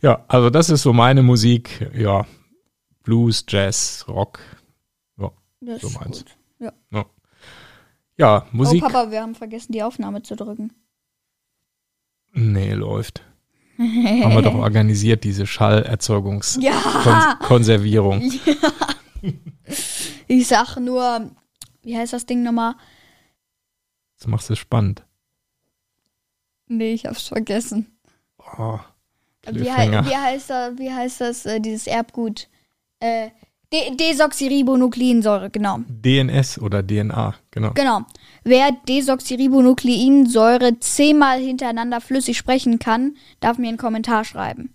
Ja, 0.00 0.24
also 0.28 0.48
das 0.48 0.70
ist 0.70 0.82
so 0.82 0.94
meine 0.94 1.22
Musik. 1.22 1.90
Ja, 1.94 2.24
Blues, 3.02 3.44
Jazz, 3.46 4.06
Rock. 4.08 4.38
Das 5.60 5.82
So 5.82 5.88
ist 5.88 6.00
meins. 6.00 6.24
gut. 6.24 6.72
Ja, 6.92 7.04
Musik. 8.52 8.84
Oh 8.84 8.88
Papa, 8.88 9.10
wir 9.10 9.22
haben 9.22 9.34
vergessen, 9.34 9.72
die 9.72 9.82
Aufnahme 9.82 10.22
zu 10.22 10.36
drücken. 10.36 10.72
Nee, 12.32 12.74
läuft. 12.74 13.22
Haben 13.78 14.34
wir 14.34 14.42
doch 14.42 14.54
organisiert, 14.66 15.24
diese 15.24 15.46
Schallerzeugungskonservierung. 15.46 18.30
Ja, 19.22 19.32
ich 20.28 20.48
sag 20.48 20.78
nur, 20.78 21.30
wie 21.82 21.94
heißt 21.94 22.14
das 22.14 22.24
Ding 22.24 22.42
nochmal? 22.42 22.74
Das 24.16 24.26
macht 24.26 24.48
es 24.48 24.58
spannend. 24.58 25.04
Nee, 26.68 26.94
ich 26.94 27.04
hab's 27.04 27.28
vergessen. 27.28 27.98
Oh, 28.56 28.78
Wie, 29.46 29.60
wie 29.64 29.70
heißt 29.70 30.48
das, 30.48 30.78
wie 30.78 30.90
heißt 30.90 31.20
das, 31.20 31.44
äh, 31.44 31.60
dieses 31.60 31.86
Erbgut? 31.86 32.48
Äh, 33.00 33.28
De 33.72 33.96
Desoxyribonukleinsäure, 33.96 35.48
genau. 35.50 35.78
DNS 35.88 36.58
oder 36.58 36.82
DNA, 36.82 37.34
genau. 37.52 37.72
Genau. 37.74 38.00
Wer 38.42 38.72
Desoxyribonukleinsäure 38.88 40.80
zehnmal 40.80 41.38
hintereinander 41.38 42.00
flüssig 42.00 42.36
sprechen 42.36 42.80
kann, 42.80 43.16
darf 43.38 43.58
mir 43.58 43.68
einen 43.68 43.78
Kommentar 43.78 44.24
schreiben. 44.24 44.74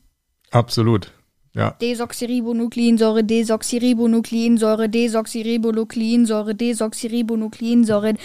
Absolut. 0.51 1.12
Ja, 1.55 1.71
Desoxyribonukleinsäure, 1.79 3.23
Desoxyribonukleinsäure, 3.23 4.89
Desoxyribonukleinsäure, 4.89 6.53
Desoxyribonukleinsäure. 6.53 8.15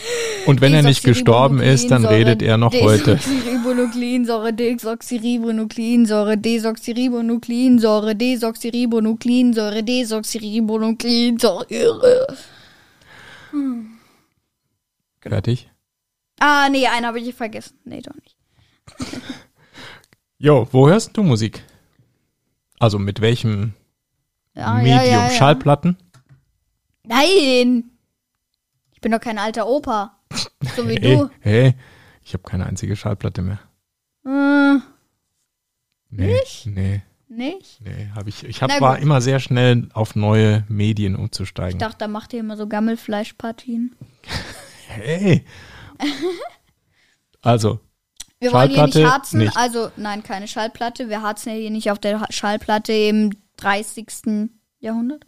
und 0.46 0.60
wenn 0.60 0.74
er 0.74 0.82
nicht 0.82 1.04
gestorben 1.04 1.60
ist, 1.60 1.92
dann 1.92 2.04
redet 2.04 2.42
er 2.42 2.56
noch 2.56 2.72
heute. 2.72 3.14
Desoxyribonukleinsäure, 3.14 4.52
Desoxyribonukleinsäure, 4.52 6.38
Desoxyribonukleinsäure, 6.38 8.16
Desoxyribonukleinsäure, 8.16 9.84
Desoxyribonukleinsäure. 9.84 12.26
Fertig? 15.20 15.70
Ah, 16.40 16.68
nee, 16.68 16.88
einen 16.88 17.06
habe 17.06 17.20
ich 17.20 17.32
vergessen. 17.32 17.78
Nee, 17.84 18.00
doch 18.00 18.16
nicht. 18.16 18.36
Jo, 20.38 20.66
wo 20.72 20.88
hörst 20.88 21.16
du 21.16 21.22
Musik? 21.22 21.62
Also 22.80 22.98
mit 22.98 23.20
welchem 23.20 23.74
Ja, 24.54 24.74
Medium? 24.74 24.96
ja, 24.96 25.02
ja. 25.04 25.30
Schallplatten? 25.30 25.96
Nein! 27.04 27.90
Ich 28.92 29.00
bin 29.00 29.12
doch 29.12 29.20
kein 29.20 29.38
alter 29.38 29.66
Opa. 29.68 30.18
So 30.76 30.88
wie 30.88 30.94
Hey, 31.00 31.16
du. 31.16 31.30
hey, 31.40 31.74
ich 32.24 32.32
habe 32.34 32.42
keine 32.42 32.66
einzige 32.66 32.96
Schallplatte 32.96 33.42
mehr. 33.42 33.60
Äh, 34.26 34.78
Nee, 36.12 36.32
Nicht? 36.32 36.66
Nee, 36.66 37.02
nicht? 37.28 37.80
nee, 37.82 38.10
habe 38.16 38.28
ich. 38.30 38.42
Ich 38.44 38.62
hab, 38.62 38.80
war 38.80 38.98
immer 38.98 39.20
sehr 39.20 39.38
schnell 39.38 39.88
auf 39.92 40.16
neue 40.16 40.64
Medien 40.68 41.14
umzusteigen. 41.14 41.76
Ich 41.76 41.78
dachte, 41.78 41.98
da 41.98 42.08
macht 42.08 42.32
ihr 42.32 42.40
immer 42.40 42.56
so 42.56 42.66
Gammelfleischpartien. 42.66 43.94
Hey. 44.88 45.44
Also, 47.42 47.78
Wir 48.40 48.52
wollen 48.52 48.70
hier 48.70 48.86
nicht 48.86 49.04
harzen, 49.04 49.38
nicht. 49.38 49.56
also 49.56 49.90
nein, 49.96 50.22
keine 50.22 50.48
Schallplatte. 50.48 51.08
Wir 51.10 51.20
harzen 51.22 51.50
ja 51.50 51.56
hier 51.56 51.70
nicht 51.70 51.90
auf 51.90 51.98
der 51.98 52.20
Ha- 52.20 52.26
Schallplatte 52.30 52.92
im 52.92 53.30
30. 53.58 54.50
Jahrhundert. 54.78 55.26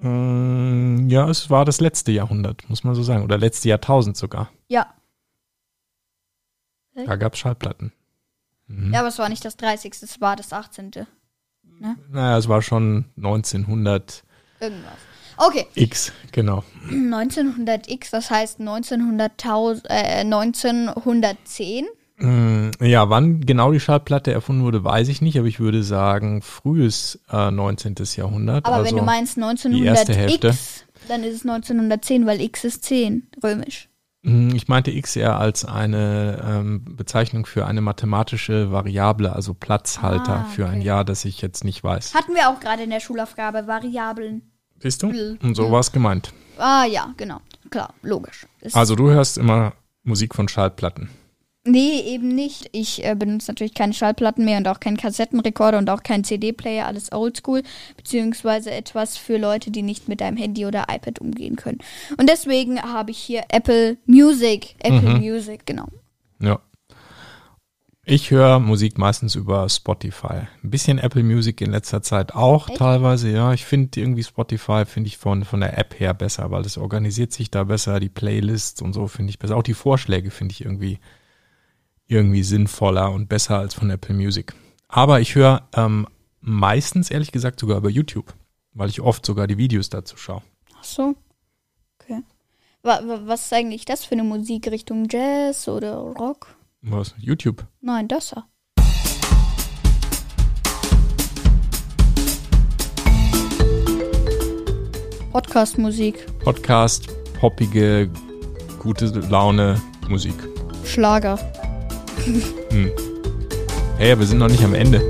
ähm, 0.00 1.08
ja, 1.10 1.28
es 1.28 1.50
war 1.50 1.64
das 1.66 1.80
letzte 1.80 2.10
Jahrhundert, 2.10 2.68
muss 2.70 2.84
man 2.84 2.94
so 2.94 3.02
sagen. 3.02 3.22
Oder 3.22 3.36
letzte 3.38 3.68
Jahrtausend 3.68 4.16
sogar. 4.16 4.50
Ja. 4.68 4.92
Da 6.94 7.16
gab 7.16 7.34
es 7.34 7.38
Schallplatten. 7.40 7.92
Mhm. 8.66 8.92
Ja, 8.94 9.00
aber 9.00 9.08
es 9.08 9.18
war 9.18 9.28
nicht 9.28 9.44
das 9.44 9.56
30. 9.58 9.94
Es 10.02 10.20
war 10.20 10.34
das 10.36 10.52
18. 10.52 10.90
Naja, 12.10 12.38
es 12.38 12.48
war 12.48 12.62
schon 12.62 13.06
1900 13.16 14.24
Irgendwas. 14.60 14.92
Okay, 15.36 15.66
X, 15.74 16.12
genau. 16.30 16.62
1900x, 16.90 18.10
das 18.12 18.30
heißt 18.30 18.60
1900, 18.60 19.32
äh, 19.88 20.20
1910. 20.20 21.86
Mm, 22.18 22.70
Ja, 22.80 23.08
wann 23.10 23.40
genau 23.40 23.72
die 23.72 23.80
Schallplatte 23.80 24.32
erfunden 24.32 24.62
wurde, 24.62 24.84
weiß 24.84 25.08
ich 25.08 25.22
nicht, 25.22 25.38
aber 25.38 25.48
ich 25.48 25.60
würde 25.60 25.82
sagen 25.82 26.42
frühes 26.42 27.20
äh, 27.30 27.50
19. 27.50 27.94
Jahrhundert. 28.16 28.66
Aber 28.66 28.76
also, 28.76 28.90
wenn 28.90 28.96
du 28.96 29.04
meinst 29.04 29.36
die 29.36 29.84
erste 29.84 30.14
Hälfte. 30.14 30.50
1900x, 30.50 30.82
dann 31.08 31.24
ist 31.24 31.34
es 31.36 31.42
1910, 31.42 32.26
weil 32.26 32.40
x 32.40 32.64
ist 32.64 32.84
10, 32.84 33.28
römisch. 33.42 33.88
Mm, 34.22 34.50
Ich 34.54 34.68
meinte 34.68 34.92
X 34.92 35.16
eher 35.16 35.36
als 35.38 35.64
eine 35.64 36.40
ähm, 36.46 36.84
Bezeichnung 36.96 37.44
für 37.44 37.66
eine 37.66 37.80
mathematische 37.80 38.70
Variable, 38.70 39.32
also 39.32 39.52
Platzhalter 39.54 40.44
Ah, 40.44 40.44
für 40.44 40.66
ein 40.66 40.78
okay. 40.78 40.86
Jahr, 40.86 41.04
das 41.04 41.24
ich 41.24 41.42
jetzt 41.42 41.64
nicht 41.64 41.82
weiß. 41.82 42.14
Hatten 42.14 42.34
wir 42.34 42.48
auch 42.48 42.60
gerade 42.60 42.84
in 42.84 42.90
der 42.90 43.00
Schulaufgabe 43.00 43.66
Variablen. 43.66 44.42
Siehst 44.78 45.02
du? 45.02 45.08
Mhm. 45.08 45.38
Und 45.42 45.54
so 45.56 45.70
war 45.72 45.80
es 45.80 45.90
gemeint. 45.90 46.32
Ah 46.58 46.84
ja, 46.84 47.12
genau. 47.16 47.40
Klar, 47.70 47.94
logisch. 48.02 48.46
Ist 48.60 48.76
Also 48.76 48.94
du 48.94 49.10
hörst 49.10 49.38
immer 49.38 49.72
Musik 50.04 50.34
von 50.36 50.46
Schallplatten. 50.48 51.08
Nee, 51.64 52.00
eben 52.00 52.28
nicht. 52.28 52.68
Ich 52.72 53.04
äh, 53.04 53.14
benutze 53.14 53.52
natürlich 53.52 53.74
keine 53.74 53.92
Schallplatten 53.92 54.44
mehr 54.44 54.58
und 54.58 54.66
auch 54.66 54.80
keinen 54.80 54.96
Kassettenrekorder 54.96 55.78
und 55.78 55.88
auch 55.90 56.02
keinen 56.02 56.24
CD-Player, 56.24 56.86
alles 56.86 57.12
oldschool, 57.12 57.62
beziehungsweise 57.96 58.72
etwas 58.72 59.16
für 59.16 59.36
Leute, 59.36 59.70
die 59.70 59.82
nicht 59.82 60.08
mit 60.08 60.20
einem 60.22 60.36
Handy 60.36 60.66
oder 60.66 60.86
iPad 60.88 61.20
umgehen 61.20 61.54
können. 61.54 61.78
Und 62.16 62.28
deswegen 62.28 62.82
habe 62.82 63.12
ich 63.12 63.18
hier 63.18 63.44
Apple 63.48 63.96
Music. 64.06 64.74
Apple 64.80 65.20
Music, 65.20 65.64
genau. 65.64 65.86
Ja. 66.40 66.58
Ich 68.04 68.32
höre 68.32 68.58
Musik 68.58 68.98
meistens 68.98 69.36
über 69.36 69.68
Spotify. 69.68 70.48
Ein 70.64 70.70
bisschen 70.70 70.98
Apple 70.98 71.22
Music 71.22 71.60
in 71.60 71.70
letzter 71.70 72.02
Zeit 72.02 72.34
auch 72.34 72.68
Echt? 72.68 72.78
teilweise, 72.78 73.30
ja. 73.30 73.52
Ich 73.52 73.64
finde 73.64 74.00
irgendwie 74.00 74.24
Spotify 74.24 74.84
finde 74.84 75.06
ich 75.06 75.18
von, 75.18 75.44
von 75.44 75.60
der 75.60 75.78
App 75.78 76.00
her 76.00 76.12
besser, 76.12 76.50
weil 76.50 76.62
es 76.62 76.76
organisiert 76.76 77.32
sich 77.32 77.52
da 77.52 77.62
besser, 77.62 78.00
die 78.00 78.08
Playlists 78.08 78.82
und 78.82 78.92
so 78.92 79.06
finde 79.06 79.30
ich 79.30 79.38
besser. 79.38 79.56
Auch 79.56 79.62
die 79.62 79.74
Vorschläge 79.74 80.32
finde 80.32 80.50
ich 80.50 80.64
irgendwie, 80.64 80.98
irgendwie 82.12 82.42
sinnvoller 82.42 83.10
und 83.10 83.28
besser 83.28 83.58
als 83.58 83.74
von 83.74 83.90
Apple 83.90 84.14
Music. 84.14 84.54
Aber 84.88 85.20
ich 85.20 85.34
höre 85.34 85.66
ähm, 85.74 86.06
meistens, 86.40 87.10
ehrlich 87.10 87.32
gesagt, 87.32 87.58
sogar 87.58 87.78
über 87.78 87.88
YouTube, 87.88 88.34
weil 88.74 88.90
ich 88.90 89.00
oft 89.00 89.24
sogar 89.24 89.46
die 89.46 89.56
Videos 89.58 89.88
dazu 89.88 90.16
schaue. 90.16 90.42
Ach 90.78 90.84
so. 90.84 91.14
Okay. 91.98 92.20
Wa 92.82 93.00
wa 93.06 93.20
was 93.24 93.46
ist 93.46 93.52
eigentlich 93.52 93.86
das 93.86 94.04
für 94.04 94.12
eine 94.12 94.24
Musikrichtung? 94.24 95.08
Jazz 95.10 95.66
oder 95.66 95.94
Rock? 95.96 96.54
Was? 96.82 97.14
YouTube. 97.18 97.66
Nein, 97.80 98.08
das 98.08 98.30
da. 98.30 98.46
Podcast-Musik, 105.32 106.26
Podcast, 106.40 107.08
poppige, 107.40 108.10
gute 108.78 109.06
Laune, 109.06 109.80
Musik. 110.06 110.34
Schlager. 110.84 111.38
Hey, 113.98 114.16
wir 114.16 114.26
sind 114.26 114.38
noch 114.38 114.48
nicht 114.48 114.62
am 114.62 114.74
Ende. 114.74 115.00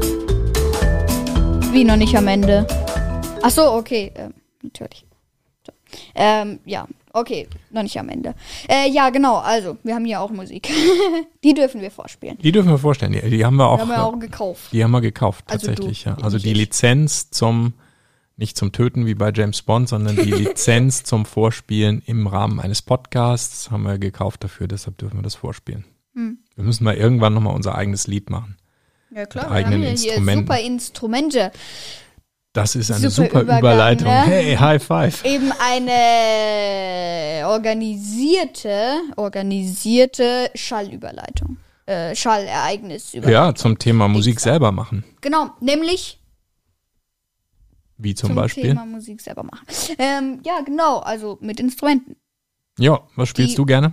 Wie 1.70 1.84
noch 1.84 1.96
nicht 1.96 2.16
am 2.16 2.26
Ende? 2.26 2.66
Ach 3.42 3.50
so, 3.50 3.70
okay, 3.72 4.12
ähm, 4.14 4.32
natürlich. 4.62 5.04
So. 5.66 5.72
Ähm, 6.14 6.60
ja, 6.64 6.88
okay, 7.12 7.48
noch 7.70 7.82
nicht 7.82 7.98
am 7.98 8.08
Ende. 8.08 8.34
Äh, 8.66 8.88
ja, 8.90 9.10
genau, 9.10 9.36
also, 9.36 9.76
wir 9.82 9.94
haben 9.94 10.06
hier 10.06 10.22
auch 10.22 10.30
Musik. 10.30 10.70
die 11.44 11.52
dürfen 11.52 11.82
wir 11.82 11.90
vorspielen. 11.90 12.38
Die 12.38 12.50
dürfen 12.50 12.70
wir 12.70 12.78
vorstellen. 12.78 13.12
Die, 13.12 13.28
die 13.28 13.44
haben 13.44 13.56
wir 13.56 13.66
auch. 13.66 13.76
Die 13.76 13.82
haben 13.82 13.90
wir 13.90 14.04
auch 14.04 14.18
gekauft. 14.18 14.72
die 14.72 14.82
haben 14.82 14.92
wir 14.92 15.02
gekauft, 15.02 15.44
Also 15.48 15.66
tatsächlich, 15.66 16.04
du, 16.04 16.10
ja. 16.10 16.16
Also 16.22 16.38
die. 16.38 16.54
Lizenz 16.54 17.28
zum, 17.30 17.74
nicht 18.38 18.56
zum 18.56 18.72
Töten 18.72 19.04
wie 19.04 19.14
bei 19.14 19.32
James 19.34 19.60
Bond, 19.60 19.90
sondern 19.90 20.16
die 20.16 20.30
Lizenz 20.30 21.04
zum 21.04 21.26
Vorspielen 21.26 22.02
im 22.06 22.26
Rahmen 22.26 22.58
eines 22.58 22.80
Podcasts 22.80 23.70
haben 23.70 23.82
wir 23.82 23.98
gekauft 23.98 24.44
dafür, 24.44 24.66
deshalb 24.66 24.96
dürfen 24.96 25.18
wir 25.18 25.22
das 25.22 25.34
vorspielen. 25.34 25.84
Hm. 26.14 26.38
Wir 26.56 26.64
müssen 26.64 26.84
mal 26.84 26.94
irgendwann 26.96 27.34
nochmal 27.34 27.54
unser 27.54 27.74
eigenes 27.74 28.06
Lied 28.06 28.30
machen. 28.30 28.56
Ja, 29.14 29.26
klar, 29.26 29.44
Mit 29.46 29.52
eigenen 29.54 29.82
wir 29.82 29.88
haben 29.90 29.96
ja 29.96 30.02
hier 30.24 30.36
super 30.36 30.58
Instrumente. 30.60 31.52
Das 32.54 32.74
ist 32.76 32.90
eine 32.90 33.08
Super 33.10 33.40
super, 33.40 33.58
Überleitung. 33.58 34.08
ne? 34.08 34.22
Hey, 34.26 34.56
High 34.56 34.82
Five. 34.82 35.24
Eben 35.24 35.52
eine 35.58 37.46
organisierte, 37.48 39.00
organisierte 39.16 40.50
Schallüberleitung. 40.54 41.56
äh, 41.86 42.14
Schallereignis. 42.14 43.12
Ja, 43.14 43.54
zum 43.54 43.78
Thema 43.78 44.06
Musik 44.08 44.38
selber 44.38 44.70
machen. 44.70 45.02
Genau, 45.20 45.50
nämlich 45.60 46.20
Wie 47.96 48.14
zum, 48.14 48.28
zum 48.28 48.36
Beispiel. 48.36 48.64
Thema 48.64 48.84
Musik 48.86 49.20
selber 49.20 49.42
machen. 49.44 49.66
Ähm, 49.98 50.40
ja, 50.44 50.60
genau, 50.60 50.98
also 50.98 51.38
mit 51.40 51.58
Instrumenten. 51.58 52.16
Ja, 52.78 53.00
was 53.16 53.28
spielst 53.30 53.52
Die- 53.52 53.56
du 53.56 53.64
gerne? 53.66 53.92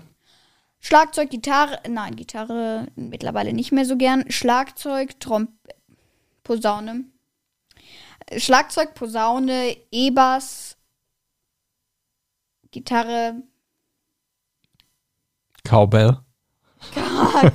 Schlagzeug, 0.81 1.29
Gitarre, 1.29 1.79
nein, 1.89 2.15
Gitarre 2.15 2.87
mittlerweile 2.95 3.53
nicht 3.53 3.71
mehr 3.71 3.85
so 3.85 3.97
gern. 3.97 4.29
Schlagzeug, 4.31 5.19
Tromp 5.19 5.51
Posaune. 6.43 7.05
Schlagzeug, 8.37 8.93
Posaune, 8.93 9.75
E-Bass, 9.91 10.77
Gitarre, 12.71 13.43
Cowbell. 15.63 16.19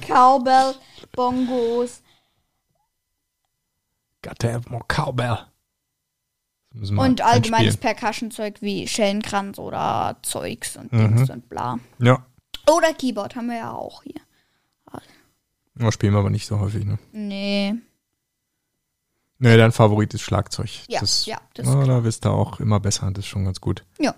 Cowbell, 0.06 0.74
Bongos. 1.12 2.02
Gotta 4.22 4.52
have 4.52 4.68
more 4.70 4.84
Cowbell. 4.88 5.38
Und 6.74 7.20
allgemeines. 7.20 7.76
Percussion-Zeug 7.76 8.60
wie 8.60 8.88
Schellenkranz 8.88 9.58
oder 9.58 10.18
Zeugs 10.22 10.76
und 10.76 10.92
Mhm. 10.92 11.16
Dings 11.16 11.30
und 11.30 11.48
bla. 11.48 11.78
Ja, 11.98 12.26
Oder 12.70 12.94
Keyboard 12.94 13.36
haben 13.36 13.46
wir 13.46 13.56
ja 13.56 13.72
auch 13.72 14.02
hier. 14.02 14.20
das 15.74 15.94
spielen 15.94 16.12
wir 16.12 16.20
aber 16.20 16.30
nicht 16.30 16.46
so 16.46 16.58
häufig. 16.60 16.84
Ne? 16.84 16.98
Nee. 17.12 17.74
Nee, 19.38 19.56
dein 19.56 19.72
Favorit 19.72 20.14
ist 20.14 20.22
Schlagzeug. 20.22 20.70
Ja, 20.88 21.00
das, 21.00 21.26
ja, 21.26 21.38
das 21.54 21.66
ja, 21.66 21.80
ist 21.80 21.88
da 21.88 22.04
wirst 22.04 22.24
du 22.24 22.30
auch 22.30 22.60
immer 22.60 22.80
besser. 22.80 23.10
Das 23.10 23.24
ist 23.24 23.28
schon 23.28 23.44
ganz 23.44 23.60
gut. 23.60 23.84
Ja. 23.98 24.14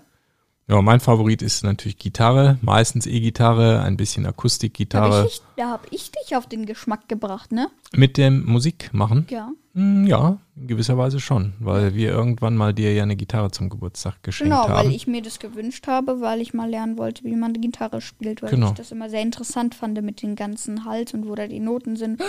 Ja, 0.69 0.81
mein 0.81 0.99
Favorit 0.99 1.41
ist 1.41 1.63
natürlich 1.63 1.97
Gitarre, 1.97 2.57
meistens 2.61 3.05
E-Gitarre, 3.07 3.81
ein 3.83 3.95
bisschen 3.95 4.25
habe 4.25 4.33
Akustikgitarre. 4.35 5.25
ich, 5.25 5.35
dich- 5.35 5.41
da 5.55 5.69
hab 5.69 5.87
ich 5.93 6.11
dich 6.11 6.35
auf 6.35 6.45
den 6.47 6.65
Geschmack 6.65 7.07
gebracht, 7.07 7.53
ne? 7.53 7.69
Mit 7.93 8.17
dem 8.17 8.45
Musik 8.45 8.89
machen? 8.91 9.25
Ja. 9.29 9.49
Hm, 9.75 10.05
Ja, 10.07 10.39
in 10.57 10.67
gewisser 10.67 10.97
Weise 10.97 11.21
schon, 11.21 11.53
weil 11.59 11.95
wir 11.95 12.09
irgendwann 12.09 12.57
mal 12.57 12.73
dir 12.73 12.93
ja 12.93 13.03
eine 13.03 13.15
Gitarre 13.15 13.49
zum 13.51 13.69
Geburtstag 13.69 14.21
geschenkt 14.23 14.51
Genau, 14.51 14.67
haben. 14.67 14.87
weil 14.89 14.93
ich 14.93 15.07
mir 15.07 15.21
das 15.21 15.39
gewünscht 15.39 15.87
habe, 15.87 16.19
weil 16.19 16.41
ich 16.41 16.53
mal 16.53 16.69
lernen 16.69 16.97
wollte, 16.97 17.23
wie 17.23 17.35
man 17.37 17.53
Gitarre 17.53 18.01
spielt, 18.01 18.41
weil 18.41 18.49
Genau. 18.49 18.67
ich 18.67 18.73
das 18.73 18.91
immer 18.91 19.09
sehr 19.09 19.21
interessant 19.21 19.73
fand 19.73 20.01
mit 20.03 20.21
den 20.21 20.35
ganzen 20.35 20.83
Hals 20.83 21.13
und 21.13 21.29
wo 21.29 21.35
da 21.35 21.47
die 21.47 21.61
Noten 21.61 21.95
sind 21.95 22.21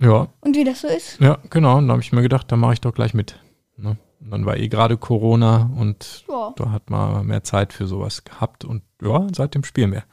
ja, 0.00 0.26
und 0.40 0.56
wie 0.56 0.64
das 0.64 0.80
so 0.80 0.88
ist. 0.88 1.20
ja, 1.20 1.38
genau. 1.50 1.78
Und 1.78 1.86
da 1.86 1.92
habe 1.92 2.02
ich 2.02 2.10
mir 2.12 2.22
gedacht, 2.22 2.50
da 2.50 2.56
mache 2.56 2.72
ich 2.72 2.80
doch 2.80 2.92
gleich 2.94 3.14
mit. 3.14 3.38
Ne? 3.76 3.96
Und 4.22 4.30
dann 4.30 4.46
war 4.46 4.56
eh 4.56 4.68
gerade 4.68 4.96
Corona 4.96 5.70
und 5.76 6.24
Ja. 6.28 6.52
da 6.56 6.70
hat 6.70 6.90
man 6.90 7.26
mehr 7.26 7.42
Zeit 7.42 7.72
für 7.72 7.86
sowas 7.86 8.24
gehabt 8.24 8.64
und 8.64 8.82
ja, 9.02 9.26
seitdem 9.34 9.64
spielen 9.64 9.92
wir. 9.92 10.04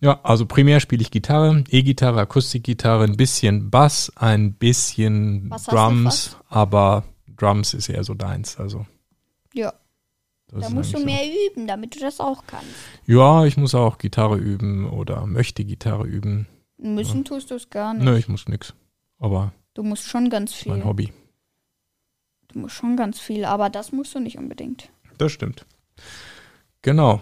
Ja, 0.00 0.20
also 0.24 0.44
primär 0.44 0.80
spiele 0.80 1.00
ich 1.02 1.10
Gitarre, 1.10 1.64
E-Gitarre, 1.70 2.20
Akustikgitarre, 2.20 3.04
ein 3.04 3.16
bisschen 3.16 3.70
Bass, 3.70 4.12
ein 4.16 4.52
bisschen 4.54 5.48
Was 5.50 5.64
Drums, 5.64 6.36
aber 6.48 7.04
Drums 7.36 7.72
ist 7.74 7.88
eher 7.88 8.04
so 8.04 8.12
deins. 8.14 8.58
Also 8.58 8.84
Ja, 9.54 9.72
da 10.48 10.68
musst 10.70 10.92
du 10.94 11.02
mehr 11.04 11.22
üben, 11.50 11.66
damit 11.66 11.96
du 11.96 12.00
das 12.00 12.20
auch 12.20 12.44
kannst. 12.46 12.66
So. 13.06 13.12
Ja, 13.18 13.44
ich 13.46 13.56
muss 13.56 13.74
auch 13.74 13.96
Gitarre 13.98 14.36
üben 14.36 14.88
oder 14.90 15.24
möchte 15.26 15.64
Gitarre 15.64 16.06
üben. 16.06 16.46
Müssen 16.76 17.24
tust 17.24 17.50
du 17.50 17.54
es 17.54 17.70
gar 17.70 17.94
nicht. 17.94 18.04
Nö, 18.04 18.18
ich 18.18 18.28
muss 18.28 18.48
nix. 18.48 18.74
Aber 19.18 19.52
Du 19.74 19.82
musst 19.82 20.04
schon 20.04 20.28
ganz 20.28 20.52
viel. 20.52 20.72
mein 20.72 20.84
Hobby. 20.84 21.12
Du 22.48 22.58
musst 22.60 22.76
schon 22.76 22.96
ganz 22.96 23.20
viel, 23.20 23.44
aber 23.44 23.70
das 23.70 23.92
musst 23.92 24.14
du 24.14 24.20
nicht 24.20 24.38
unbedingt. 24.38 24.90
Das 25.18 25.32
stimmt. 25.32 25.66
Genau. 26.82 27.20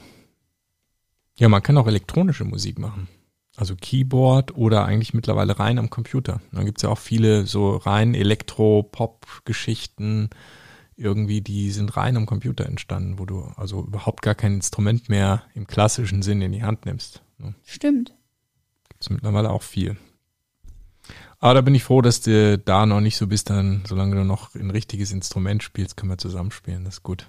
Ja, 1.38 1.48
man 1.48 1.62
kann 1.62 1.78
auch 1.78 1.86
elektronische 1.86 2.44
Musik 2.44 2.78
machen. 2.78 3.08
Also 3.56 3.76
Keyboard 3.76 4.56
oder 4.56 4.84
eigentlich 4.84 5.14
mittlerweile 5.14 5.58
rein 5.58 5.78
am 5.78 5.88
Computer. 5.90 6.40
Da 6.52 6.64
gibt's 6.64 6.82
ja 6.82 6.88
auch 6.88 6.98
viele 6.98 7.46
so 7.46 7.76
rein 7.76 8.14
Elektro-Pop-Geschichten, 8.14 10.30
irgendwie, 10.96 11.40
die 11.40 11.70
sind 11.70 11.96
rein 11.96 12.16
am 12.16 12.26
Computer 12.26 12.66
entstanden, 12.66 13.18
wo 13.18 13.26
du 13.26 13.42
also 13.56 13.82
überhaupt 13.82 14.22
gar 14.22 14.34
kein 14.34 14.54
Instrument 14.54 15.08
mehr 15.08 15.42
im 15.54 15.66
klassischen 15.66 16.22
Sinn 16.22 16.40
in 16.40 16.52
die 16.52 16.62
Hand 16.62 16.86
nimmst. 16.86 17.22
Ne? 17.38 17.54
Stimmt. 17.64 18.14
Gibt's 18.88 19.10
mittlerweile 19.10 19.50
auch 19.50 19.62
viel. 19.62 19.96
Aber 21.44 21.52
da 21.52 21.60
bin 21.60 21.74
ich 21.74 21.84
froh, 21.84 22.00
dass 22.00 22.22
du 22.22 22.56
da 22.56 22.86
noch 22.86 23.02
nicht 23.02 23.18
so 23.18 23.26
bist, 23.26 23.50
dann, 23.50 23.82
solange 23.86 24.16
du 24.16 24.24
noch 24.24 24.54
ein 24.54 24.70
richtiges 24.70 25.12
Instrument 25.12 25.62
spielst, 25.62 25.94
können 25.94 26.10
wir 26.10 26.16
zusammenspielen. 26.16 26.84
Das 26.84 26.94
ist 26.94 27.02
gut. 27.02 27.28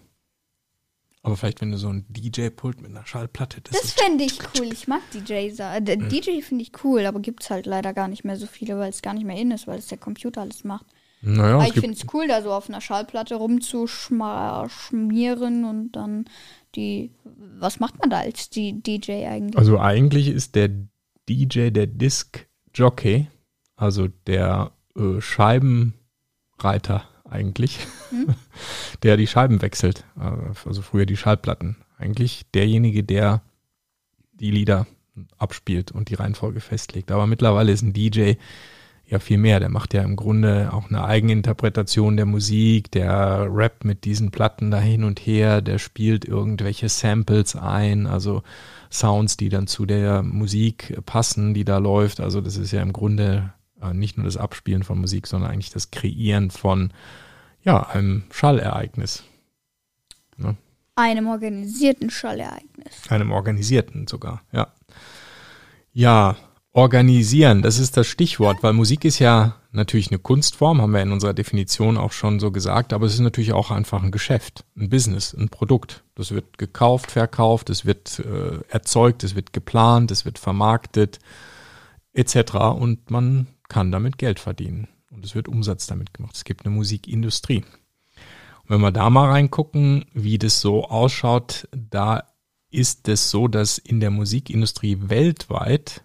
Aber 1.22 1.36
vielleicht, 1.36 1.60
wenn 1.60 1.72
du 1.72 1.78
so 1.78 1.90
ein 1.90 2.06
DJ-Pult 2.08 2.82
mit 2.82 2.92
einer 2.92 3.06
Schallplatte, 3.06 3.60
das, 3.60 3.78
Das 3.78 3.92
fände 3.92 4.24
ich 4.24 4.40
cool. 4.58 4.72
Ich 4.72 4.88
mag 4.88 5.02
DJs. 5.12 5.60
Äh, 5.60 5.82
der 5.82 5.98
DJ 5.98 6.40
finde 6.40 6.64
ich 6.64 6.72
cool, 6.86 7.06
aber 7.06 7.20
gibt's 7.20 7.50
halt 7.50 7.66
leider 7.66 7.94
gar 7.94 8.08
nicht 8.08 8.24
mehr 8.24 8.38
so 8.38 8.48
viele, 8.48 8.80
weil 8.80 8.90
es 8.90 9.02
gar 9.02 9.14
nicht 9.14 9.26
mehr 9.26 9.36
in 9.36 9.52
ist, 9.52 9.68
weil 9.68 9.80
es 9.80 9.88
der 9.88 9.98
Computer 9.98 10.40
alles 10.40 10.64
macht. 10.64 10.86
naja, 11.22 11.56
aber 11.56 11.64
es 11.64 11.68
ich 11.68 11.74
gibt, 11.74 11.86
finde 11.86 12.00
es 12.02 12.14
cool, 12.14 12.30
da 12.30 12.42
so 12.42 12.54
auf 12.54 12.70
einer 12.70 12.80
Schallplatte 12.80 13.36
rumzuschmieren 13.36 15.66
und 15.66 15.92
dann 15.92 16.24
die. 16.76 17.12
Was 17.60 17.82
macht 17.82 18.00
man 18.00 18.10
da 18.10 18.20
als 18.20 18.50
DJ 18.50 19.26
eigentlich? 19.28 19.58
also 19.58 19.78
eigentlich 19.78 20.30
ist 20.30 20.56
der 20.56 20.70
DJ 21.28 21.72
der 21.72 21.88
Disc-Jockey, 21.88 23.28
also 23.76 24.08
der 24.28 24.72
äh, 24.96 25.20
Scheibenreiter 25.20 27.04
eigentlich, 27.30 27.80
der 29.04 29.18
die 29.18 29.28
Scheiben 29.28 29.62
wechselt, 29.62 30.06
äh, 30.20 30.68
also 30.68 30.82
früher 30.82 31.06
die 31.06 31.18
Schallplatten. 31.18 31.78
Eigentlich 31.98 32.46
derjenige, 32.54 33.04
der 33.04 33.42
die 34.34 34.52
Lieder 34.52 34.86
abspielt 35.38 35.92
und 35.92 36.10
die 36.10 36.16
Reihenfolge 36.16 36.60
festlegt. 36.60 37.12
Aber 37.12 37.26
mittlerweile 37.26 37.72
ist 37.72 37.82
ein 37.82 37.94
DJ 37.94 38.34
ja 39.08 39.20
viel 39.20 39.38
mehr. 39.38 39.60
Der 39.60 39.70
macht 39.70 39.94
ja 39.94 40.04
im 40.04 40.16
Grunde 40.16 40.74
auch 40.74 40.90
eine 40.90 41.06
Eigeninterpretation 41.06 42.18
der 42.18 42.26
Musik, 42.26 42.92
der 42.92 43.48
rappt 43.50 43.86
mit 43.86 44.04
diesen 44.04 44.32
Platten 44.32 44.72
da 44.72 44.80
hin 44.80 45.04
und 45.04 45.20
her, 45.20 45.62
der 45.62 45.78
spielt 45.78 46.26
irgendwelche 46.26 46.90
Samples 46.90 47.56
ein, 47.56 48.08
also 48.08 48.42
Sounds, 48.92 49.38
die 49.38 49.50
dann 49.50 49.68
zu 49.68 49.86
der 49.86 50.24
Musik 50.24 50.98
passen, 51.06 51.54
die 51.54 51.66
da 51.66 51.78
läuft. 51.78 52.20
Also 52.20 52.42
das 52.42 52.58
ist 52.58 52.72
ja 52.72 52.82
im 52.82 52.94
Grunde 52.94 53.54
nicht 53.94 54.18
nur 54.18 54.26
das 54.26 54.38
Abspielen 54.38 54.84
von 54.84 55.00
Musik, 55.00 55.28
sondern 55.28 55.52
eigentlich 55.52 55.72
das 55.72 55.92
Kreieren 55.92 56.52
von 56.52 56.92
ja, 57.64 57.82
einem 57.88 58.24
Schallereignis. 58.32 59.24
Einem 60.96 61.28
organisierten 61.28 62.10
Schallereignis. 62.10 63.10
Einem 63.10 63.32
organisierten 63.32 64.08
sogar, 64.08 64.44
ja. 64.52 64.68
Ja, 65.92 66.38
organisieren, 66.72 67.62
das 67.62 67.80
ist 67.80 67.96
das 67.96 68.06
Stichwort, 68.08 68.62
weil 68.62 68.74
Musik 68.74 69.06
ist 69.06 69.20
ja 69.20 69.56
natürlich 69.72 70.10
eine 70.10 70.20
Kunstform, 70.20 70.82
haben 70.82 70.92
wir 70.92 71.02
in 71.02 71.12
unserer 71.12 71.34
Definition 71.34 71.98
auch 71.98 72.12
schon 72.12 72.40
so 72.40 72.52
gesagt, 72.52 72.92
aber 72.92 73.06
es 73.06 73.14
ist 73.14 73.22
natürlich 73.22 73.54
auch 73.54 73.72
einfach 73.72 74.04
ein 74.04 74.12
Geschäft, 74.12 74.66
ein 74.76 74.90
Business, 74.90 75.34
ein 75.34 75.50
Produkt. 75.50 76.04
Das 76.16 76.32
wird 76.32 76.58
gekauft, 76.58 77.12
verkauft, 77.12 77.70
es 77.70 77.86
wird 77.86 78.20
äh, 78.20 78.60
erzeugt, 78.70 79.24
es 79.24 79.36
wird 79.36 79.54
geplant, 79.54 80.12
es 80.12 80.26
wird 80.26 80.38
vermarktet, 80.38 81.20
etc. 82.14 82.56
Und 82.78 83.10
man 83.10 83.48
kann 83.68 83.92
damit 83.92 84.18
Geld 84.18 84.40
verdienen. 84.40 84.88
Und 85.12 85.26
es 85.26 85.36
wird 85.36 85.48
Umsatz 85.48 85.88
damit 85.88 86.14
gemacht. 86.14 86.36
Es 86.36 86.44
gibt 86.44 86.66
eine 86.66 86.76
Musikindustrie. 86.76 87.64
Und 88.64 88.70
wenn 88.70 88.82
wir 88.82 88.92
da 88.92 89.10
mal 89.10 89.30
reingucken, 89.30 90.06
wie 90.14 90.38
das 90.38 90.60
so 90.60 90.86
ausschaut, 90.86 91.68
da 91.72 92.24
ist 92.70 93.08
es 93.08 93.32
so, 93.32 93.48
dass 93.48 93.78
in 93.78 94.00
der 94.00 94.12
Musikindustrie 94.12 94.98
weltweit 95.02 96.04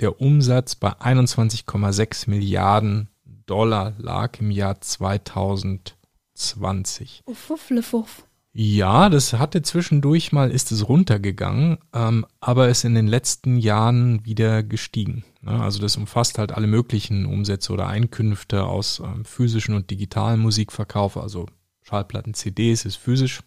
der 0.00 0.20
Umsatz 0.20 0.74
bei 0.74 0.92
21,6 0.92 2.30
Milliarden 2.30 3.08
Dollar 3.46 3.94
lag 3.98 4.40
im 4.40 4.50
Jahr 4.50 4.80
2020. 4.80 7.22
Uff, 7.26 7.50
uff, 7.50 7.70
uff. 7.92 8.24
Ja, 8.52 9.08
das 9.10 9.34
hatte 9.34 9.62
zwischendurch 9.62 10.32
mal, 10.32 10.50
ist 10.50 10.72
es 10.72 10.88
runtergegangen, 10.88 11.78
ähm, 11.94 12.26
aber 12.40 12.68
ist 12.68 12.84
in 12.84 12.96
den 12.96 13.06
letzten 13.06 13.56
Jahren 13.56 14.24
wieder 14.24 14.64
gestiegen. 14.64 15.24
Ne? 15.40 15.52
Also 15.52 15.80
das 15.80 15.96
umfasst 15.96 16.36
halt 16.36 16.50
alle 16.50 16.66
möglichen 16.66 17.26
Umsätze 17.26 17.72
oder 17.72 17.86
Einkünfte 17.86 18.64
aus 18.64 19.00
ähm, 19.04 19.24
physischen 19.24 19.76
und 19.76 19.90
digitalen 19.90 20.40
Musikverkauf, 20.40 21.16
also 21.16 21.46
Schallplatten, 21.82 22.34
CDs 22.34 22.84
ist 22.84 22.96
physisch, 22.96 23.40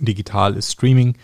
digital 0.00 0.56
ist 0.56 0.72
Streaming, 0.72 1.16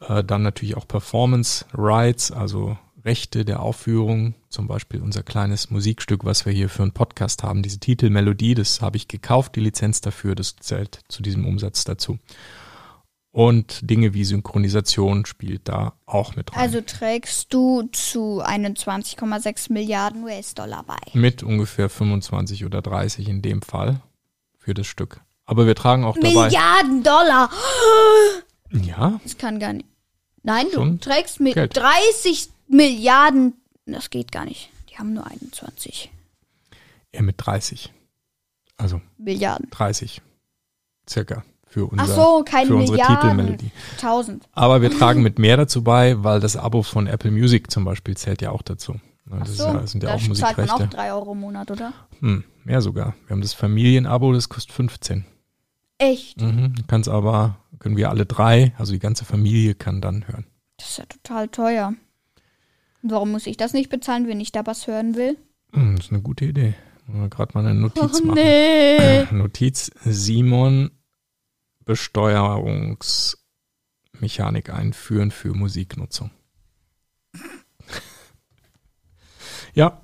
äh, 0.00 0.24
dann 0.24 0.42
natürlich 0.42 0.76
auch 0.76 0.88
Performance 0.88 1.64
Rights, 1.74 2.32
also 2.32 2.76
Rechte 3.06 3.44
der 3.44 3.60
Aufführung, 3.60 4.34
zum 4.48 4.66
Beispiel 4.66 5.00
unser 5.00 5.22
kleines 5.22 5.70
Musikstück, 5.70 6.24
was 6.24 6.44
wir 6.44 6.52
hier 6.52 6.68
für 6.68 6.82
einen 6.82 6.92
Podcast 6.92 7.44
haben, 7.44 7.62
diese 7.62 7.78
Titelmelodie, 7.78 8.54
das 8.54 8.80
habe 8.82 8.96
ich 8.96 9.06
gekauft, 9.06 9.54
die 9.54 9.60
Lizenz 9.60 10.00
dafür, 10.00 10.34
das 10.34 10.56
zählt 10.56 11.00
zu 11.08 11.22
diesem 11.22 11.46
Umsatz 11.46 11.84
dazu. 11.84 12.18
Und 13.30 13.88
Dinge 13.88 14.12
wie 14.14 14.24
Synchronisation 14.24 15.24
spielt 15.26 15.68
da 15.68 15.92
auch 16.06 16.36
mit 16.36 16.52
rein. 16.52 16.58
Also 16.58 16.80
trägst 16.80 17.52
du 17.52 17.82
zu 17.92 18.42
21,6 18.42 19.72
Milliarden 19.72 20.24
US-Dollar 20.24 20.84
bei. 20.84 20.96
mit 21.12 21.42
ungefähr 21.42 21.88
25 21.88 22.64
oder 22.64 22.82
30 22.82 23.28
in 23.28 23.42
dem 23.42 23.62
Fall 23.62 24.00
für 24.58 24.74
das 24.74 24.86
Stück. 24.86 25.20
Aber 25.44 25.66
wir 25.66 25.74
tragen 25.76 26.04
auch 26.04 26.16
dabei. 26.16 26.46
Milliarden 26.46 27.02
Dollar! 27.02 27.50
Ja, 28.72 29.20
Das 29.22 29.38
kann 29.38 29.60
gar 29.60 29.74
nicht. 29.74 29.86
Nein, 30.42 30.66
du 30.72 30.74
Schon 30.78 30.98
trägst 30.98 31.38
mit 31.38 31.54
Geld. 31.54 31.76
30 31.76 32.48
Milliarden 32.68 33.54
Das 33.86 34.10
geht 34.10 34.32
gar 34.32 34.44
nicht. 34.44 34.70
Die 34.90 34.98
haben 34.98 35.12
nur 35.12 35.26
21 35.26 36.10
Eher 37.12 37.22
mit 37.22 37.36
30. 37.38 37.92
Also 38.76 39.00
Milliarden. 39.18 39.68
30 39.70 40.20
circa 41.08 41.44
für, 41.66 41.86
unser, 41.86 42.04
Ach 42.04 42.08
so, 42.08 42.44
keine 42.44 42.66
für 42.68 42.76
unsere 42.76 42.96
Milliarden. 42.98 43.16
Titelmelodie. 43.20 43.70
1000. 43.96 44.48
Aber 44.52 44.82
wir 44.82 44.90
tragen 44.90 45.22
mit 45.22 45.38
mehr 45.38 45.56
dazu 45.56 45.82
bei, 45.82 46.22
weil 46.22 46.40
das 46.40 46.56
Abo 46.56 46.82
von 46.82 47.06
Apple 47.06 47.30
Music 47.30 47.70
zum 47.70 47.84
Beispiel 47.84 48.16
zählt 48.16 48.42
ja 48.42 48.50
auch 48.50 48.62
dazu. 48.62 48.92
Ne, 49.24 49.38
Das 49.40 49.50
ist 49.50 49.58
so, 49.58 49.64
ja, 49.64 49.74
das 49.74 49.90
sind 49.92 50.02
ja 50.02 50.10
da 50.10 50.14
auch 50.16 50.18
zahlt 50.20 50.56
man 50.58 50.68
auch 50.70 50.78
Musikrechte. 50.78 50.96
3 50.96 51.12
Euro 51.12 51.32
im 51.32 51.40
Monat, 51.40 51.70
oder? 51.70 51.92
Hm, 52.20 52.44
mehr 52.64 52.80
sogar. 52.80 53.14
Wir 53.26 53.34
haben 53.34 53.40
das 53.42 53.52
Familienabo, 53.52 54.32
das 54.32 54.48
kostet 54.48 54.72
15. 54.72 55.24
Echt? 55.98 56.40
Mhm, 56.40 56.74
kannst 56.86 57.08
aber, 57.08 57.58
können 57.78 57.96
wir 57.96 58.10
alle 58.10 58.26
drei, 58.26 58.74
also 58.78 58.92
die 58.92 58.98
ganze 58.98 59.24
Familie 59.24 59.74
kann 59.74 60.00
dann 60.00 60.28
hören. 60.28 60.46
Das 60.76 60.90
ist 60.90 60.98
ja 60.98 61.04
total 61.06 61.48
teuer. 61.48 61.94
Warum 63.10 63.32
muss 63.32 63.46
ich 63.46 63.56
das 63.56 63.72
nicht 63.72 63.88
bezahlen, 63.90 64.28
wenn 64.28 64.40
ich 64.40 64.52
da 64.52 64.64
was 64.66 64.86
hören 64.86 65.16
will? 65.16 65.36
Hm, 65.72 65.96
das 65.96 66.06
ist 66.06 66.12
eine 66.12 66.22
gute 66.22 66.44
Idee. 66.46 66.74
Gerade 67.30 67.52
mal 67.54 67.64
eine 67.66 67.74
Notiz 67.78 68.20
Oh 68.20 68.24
machen. 68.26 68.34
nee. 68.34 69.24
Notiz 69.30 69.90
Simon 70.04 70.90
Besteuerungsmechanik 71.84 74.70
einführen 74.70 75.30
für 75.30 75.54
Musiknutzung. 75.54 76.32
ja, 79.74 80.00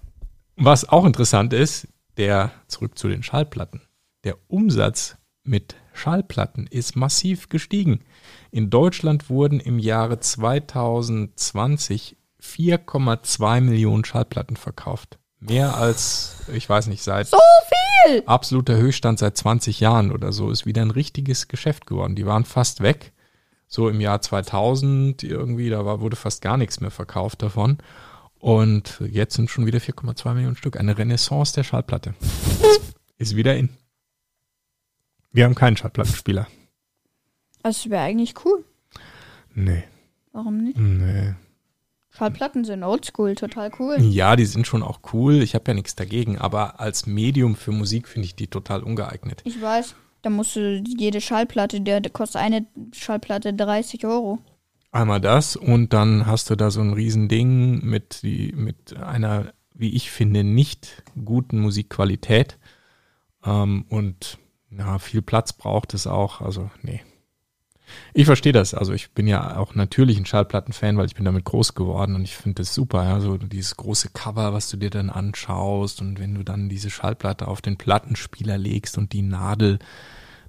was 0.56 0.88
auch 0.88 1.04
interessant 1.04 1.52
ist, 1.52 1.88
der 2.16 2.52
zurück 2.68 2.96
zu 2.96 3.08
den 3.08 3.24
Schallplatten. 3.24 3.82
Der 4.22 4.36
Umsatz 4.48 5.16
mit 5.42 5.74
Schallplatten 5.92 6.68
ist 6.68 6.94
massiv 6.94 7.48
gestiegen. 7.48 8.04
In 8.52 8.70
Deutschland 8.70 9.28
wurden 9.28 9.58
im 9.58 9.80
Jahre 9.80 10.20
2020 10.20 12.16
4,2 12.42 13.61
Millionen 13.61 14.05
Schallplatten 14.05 14.57
verkauft. 14.57 15.18
Mehr 15.40 15.76
als, 15.76 16.37
ich 16.52 16.68
weiß 16.68 16.87
nicht, 16.87 17.02
seit 17.02 17.28
So 17.28 17.38
viel! 18.07 18.22
absoluter 18.26 18.76
Höchststand 18.76 19.18
seit 19.18 19.37
20 19.37 19.81
Jahren 19.81 20.12
oder 20.12 20.33
so, 20.33 20.50
ist 20.50 20.66
wieder 20.66 20.83
ein 20.83 20.90
richtiges 20.90 21.48
Geschäft 21.48 21.87
geworden. 21.87 22.14
Die 22.16 22.26
waren 22.26 22.44
fast 22.44 22.81
weg. 22.81 23.12
So 23.66 23.88
im 23.88 24.00
Jahr 24.00 24.20
2000 24.20 25.22
irgendwie, 25.22 25.70
da 25.70 25.85
war, 25.85 26.00
wurde 26.00 26.16
fast 26.16 26.42
gar 26.42 26.57
nichts 26.57 26.81
mehr 26.81 26.90
verkauft 26.90 27.42
davon. 27.42 27.78
Und 28.38 29.00
jetzt 29.09 29.35
sind 29.35 29.50
schon 29.50 29.66
wieder 29.66 29.78
4,2 29.78 30.35
Millionen 30.35 30.57
Stück. 30.57 30.76
Eine 30.78 30.98
Renaissance 30.98 31.55
der 31.55 31.64
Schallplatte. 31.64 32.14
ist 33.18 33.35
wieder 33.37 33.57
in. 33.57 33.70
Wir 35.31 35.44
haben 35.44 35.55
keinen 35.55 35.76
Schallplattenspieler. 35.76 36.46
Das 37.62 37.88
wäre 37.88 38.02
eigentlich 38.02 38.35
cool. 38.44 38.64
Nee, 39.55 39.85
Warum 40.33 40.59
nicht? 40.64 40.76
nee. 40.78 41.35
Schallplatten 42.14 42.64
sind 42.64 42.85
oldschool, 42.85 43.35
total 43.35 43.70
cool. 43.79 43.96
Ja, 44.01 44.37
die 44.37 44.44
sind 44.44 44.66
schon 44.66 44.83
auch 44.83 45.01
cool. 45.12 45.42
Ich 45.42 45.55
habe 45.55 45.64
ja 45.68 45.75
nichts 45.75 45.94
dagegen. 45.94 46.38
Aber 46.38 46.79
als 46.79 47.07
Medium 47.07 47.57
für 47.57 47.72
Musik 47.72 48.07
finde 48.07 48.27
ich 48.27 48.37
die 48.37 48.48
total 48.48 48.83
ungeeignet. 48.83 49.40
Ich 49.44 49.61
weiß, 49.61 49.94
da 50.20 50.29
musst 50.29 50.55
du 50.57 50.83
jede 50.87 51.22
Schallplatte, 51.22 51.81
der, 51.81 52.03
kostet 52.11 52.42
eine 52.42 52.66
Schallplatte 52.92 53.55
30 53.55 54.05
Euro. 54.07 54.38
Einmal 54.90 55.22
das 55.22 55.57
und 55.57 55.94
dann 55.94 56.27
hast 56.27 56.51
du 56.51 56.55
da 56.55 56.70
so 56.70 56.83
ein 56.83 56.92
Riesending 56.92 57.83
mit, 57.83 58.22
die, 58.22 58.53
mit 58.55 58.94
einer, 58.98 59.55
wie 59.72 59.94
ich 59.96 60.11
finde, 60.11 60.44
nicht 60.44 61.03
guten 61.25 61.61
Musikqualität. 61.61 62.59
Ähm, 63.42 63.87
und 63.88 64.38
ja, 64.70 64.98
viel 64.98 65.22
Platz 65.22 65.55
braucht 65.55 65.94
es 65.94 66.07
auch. 66.07 66.42
Also, 66.42 66.70
nee. 66.83 67.01
Ich 68.14 68.26
verstehe 68.26 68.52
das. 68.52 68.74
Also 68.74 68.92
ich 68.92 69.12
bin 69.12 69.26
ja 69.26 69.57
auch 69.57 69.74
natürlich 69.74 70.18
ein 70.18 70.26
Schallplattenfan, 70.26 70.96
weil 70.96 71.07
ich 71.07 71.14
bin 71.14 71.24
damit 71.24 71.44
groß 71.44 71.74
geworden 71.74 72.14
und 72.14 72.22
ich 72.22 72.37
finde 72.37 72.62
das 72.62 72.74
super. 72.74 73.05
Ja, 73.05 73.20
so 73.20 73.37
dieses 73.38 73.76
große 73.76 74.11
Cover, 74.11 74.52
was 74.52 74.68
du 74.68 74.76
dir 74.76 74.90
dann 74.90 75.11
anschaust 75.11 76.00
und 76.00 76.18
wenn 76.18 76.35
du 76.35 76.42
dann 76.42 76.68
diese 76.68 76.90
Schallplatte 76.90 77.48
auf 77.48 77.62
den 77.62 77.78
Plattenspieler 77.78 78.59
legst 78.59 78.98
und 78.98 79.12
die 79.12 79.22
Nadel 79.22 79.78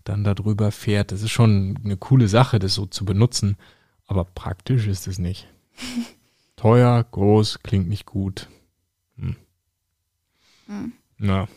dann 0.03 0.23
darüber 0.23 0.71
fährt, 0.71 1.12
das 1.12 1.21
ist 1.21 1.32
schon 1.32 1.79
eine 1.84 1.97
coole 1.97 2.27
Sache, 2.27 2.60
das 2.60 2.73
so 2.73 2.86
zu 2.86 3.06
benutzen. 3.06 3.58
Aber 4.06 4.25
praktisch 4.25 4.88
ist 4.88 5.08
es 5.08 5.17
nicht. 5.17 5.47
Teuer, 6.58 7.03
groß, 7.03 7.63
klingt 7.63 7.88
nicht 7.88 8.06
gut. 8.06 8.49
Hm. 9.17 9.36
Hm. 10.67 10.93
Na. 11.17 11.47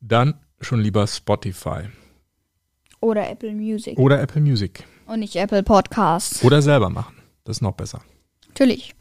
Dann 0.00 0.34
schon 0.60 0.80
lieber 0.80 1.06
Spotify 1.06 1.88
Oder 3.04 3.28
Apple 3.28 3.52
Music. 3.52 3.98
oder 3.98 4.18
Apple 4.22 4.40
Music. 4.40 4.84
Und 5.04 5.20
nicht 5.20 5.36
Apple 5.36 5.62
Podcasts. 5.62 6.42
Oder 6.42 6.62
selber 6.62 6.88
machen. 6.88 7.14
Das 7.44 7.58
ist 7.58 7.60
noch 7.60 7.72
besser. 7.74 8.00
Natürlich. 8.48 8.94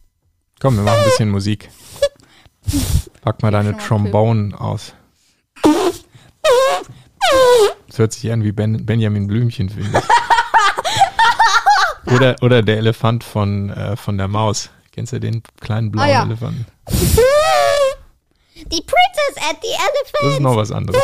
Komm, 0.60 0.76
wir 0.76 0.84
machen 0.84 1.00
ein 1.00 1.06
bisschen 1.06 1.30
Musik. 1.30 1.70
Pack 3.22 3.42
mal 3.42 3.52
deine 3.52 3.78
Trombone 3.78 4.60
aus. 4.60 4.94
Das 7.88 7.98
hört 8.00 8.12
sich 8.12 8.30
an 8.30 8.44
wie 8.44 8.52
ben, 8.52 8.86
Benjamin 8.86 9.28
Blümchen, 9.28 9.70
finde 9.70 10.00
ich. 12.06 12.14
Oder, 12.14 12.36
oder 12.42 12.62
der 12.62 12.78
Elefant 12.80 13.24
von, 13.24 13.70
äh, 13.70 13.96
von 13.96 14.18
der 14.18 14.28
Maus. 14.28 14.70
Kennst 14.92 15.14
du 15.14 15.20
den 15.22 15.44
kleinen 15.62 15.92
blauen 15.92 16.10
Ah, 16.10 16.12
ja. 16.12 16.24
Elefanten? 16.26 16.66
Die 16.90 18.82
Princess 18.82 19.38
at 19.50 19.56
the 19.62 19.70
Elephant. 19.70 20.24
Das 20.24 20.34
ist 20.34 20.40
noch 20.42 20.58
was 20.58 20.72
anderes. 20.74 21.02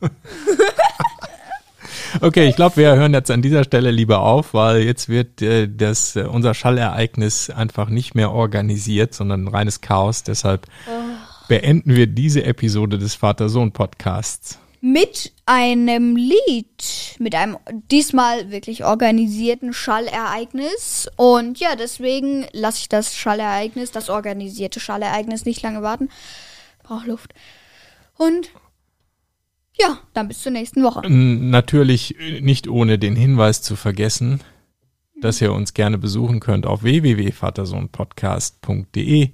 Okay, 2.20 2.48
ich 2.48 2.56
glaube, 2.56 2.76
wir 2.76 2.96
hören 2.96 3.14
jetzt 3.14 3.30
an 3.30 3.42
dieser 3.42 3.64
Stelle 3.64 3.90
lieber 3.90 4.20
auf, 4.20 4.54
weil 4.54 4.82
jetzt 4.82 5.08
wird 5.08 5.40
äh, 5.42 5.68
das, 5.68 6.16
äh, 6.16 6.22
unser 6.22 6.54
Schallereignis 6.54 7.50
einfach 7.50 7.88
nicht 7.88 8.14
mehr 8.14 8.32
organisiert, 8.32 9.14
sondern 9.14 9.44
ein 9.44 9.48
reines 9.48 9.80
Chaos. 9.80 10.22
Deshalb 10.22 10.66
beenden 11.48 11.96
wir 11.96 12.06
diese 12.06 12.44
Episode 12.44 12.98
des 12.98 13.14
Vater-Sohn-Podcasts. 13.14 14.58
Mit 14.80 15.32
einem 15.44 16.14
Lied. 16.14 17.16
Mit 17.18 17.34
einem 17.34 17.56
diesmal 17.90 18.50
wirklich 18.50 18.84
organisierten 18.84 19.72
Schallereignis. 19.72 21.08
Und 21.16 21.58
ja, 21.58 21.74
deswegen 21.74 22.46
lasse 22.52 22.78
ich 22.82 22.88
das 22.88 23.16
Schallereignis, 23.16 23.90
das 23.90 24.08
organisierte 24.08 24.78
Schallereignis 24.78 25.44
nicht 25.44 25.62
lange 25.62 25.82
warten. 25.82 26.10
Brauch 26.84 27.04
Luft. 27.06 27.34
Und 28.16 28.50
ja, 29.80 29.98
dann 30.12 30.28
bis 30.28 30.42
zur 30.42 30.52
nächsten 30.52 30.82
Woche. 30.82 31.08
Natürlich 31.08 32.20
äh, 32.20 32.40
nicht 32.40 32.68
ohne 32.68 32.98
den 32.98 33.16
Hinweis 33.16 33.62
zu 33.62 33.76
vergessen, 33.76 34.40
dass 35.20 35.40
ihr 35.40 35.52
uns 35.52 35.74
gerne 35.74 35.98
besuchen 35.98 36.40
könnt 36.40 36.66
auf 36.66 36.82
www.vatersohnpodcast.de, 36.82 39.30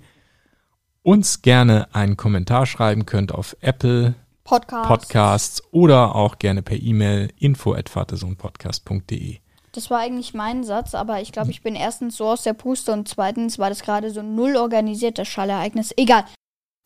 uns 1.02 1.42
gerne 1.42 1.94
einen 1.94 2.16
Kommentar 2.16 2.66
schreiben 2.66 3.06
könnt 3.06 3.32
auf 3.32 3.56
Apple 3.60 4.14
Podcast. 4.44 4.88
Podcasts 4.88 5.62
oder 5.72 6.14
auch 6.14 6.38
gerne 6.38 6.62
per 6.62 6.76
E-Mail 6.76 7.32
info 7.38 7.72
at 7.72 7.88
vatersohnpodcast.de. 7.88 9.38
Das 9.72 9.90
war 9.90 10.00
eigentlich 10.00 10.34
mein 10.34 10.62
Satz, 10.62 10.94
aber 10.94 11.20
ich 11.20 11.32
glaube, 11.32 11.50
ich 11.50 11.62
bin 11.62 11.74
erstens 11.74 12.16
so 12.16 12.28
aus 12.28 12.42
der 12.42 12.52
Puste 12.52 12.92
und 12.92 13.08
zweitens 13.08 13.58
war 13.58 13.70
das 13.70 13.82
gerade 13.82 14.10
so 14.10 14.20
ein 14.20 14.36
null 14.36 14.56
organisiertes 14.56 15.26
Schallereignis. 15.26 15.92
Egal. 15.96 16.24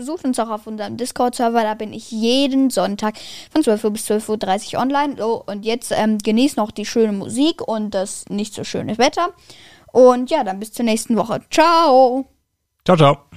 Besucht 0.01 0.25
uns 0.25 0.39
auch 0.39 0.51
auf 0.51 0.69
unserem 0.69 0.97
Discord-Server, 0.97 1.65
da 1.65 1.75
bin 1.75 1.93
ich 1.93 2.13
jeden 2.13 2.71
Sonntag 2.71 3.17
von 3.51 3.65
12 3.65 3.83
Uhr 3.83 3.91
bis 3.91 4.09
12.30 4.09 4.77
Uhr 4.77 4.81
online. 4.81 5.17
So, 5.19 5.43
und 5.45 5.65
jetzt 5.65 5.91
ähm, 5.91 6.19
genießt 6.19 6.57
noch 6.57 6.71
die 6.71 6.87
schöne 6.87 7.11
Musik 7.11 7.67
und 7.67 7.97
das 7.97 8.25
nicht 8.29 8.55
so 8.55 8.63
schöne 8.63 8.97
Wetter. 8.99 9.31
Und 9.93 10.31
ja, 10.31 10.45
dann 10.45 10.61
bis 10.61 10.73
zur 10.73 10.85
nächsten 10.85 11.17
Woche. 11.17 11.41
Ciao! 11.51 12.27
Ciao, 12.85 12.97
ciao. 12.97 13.28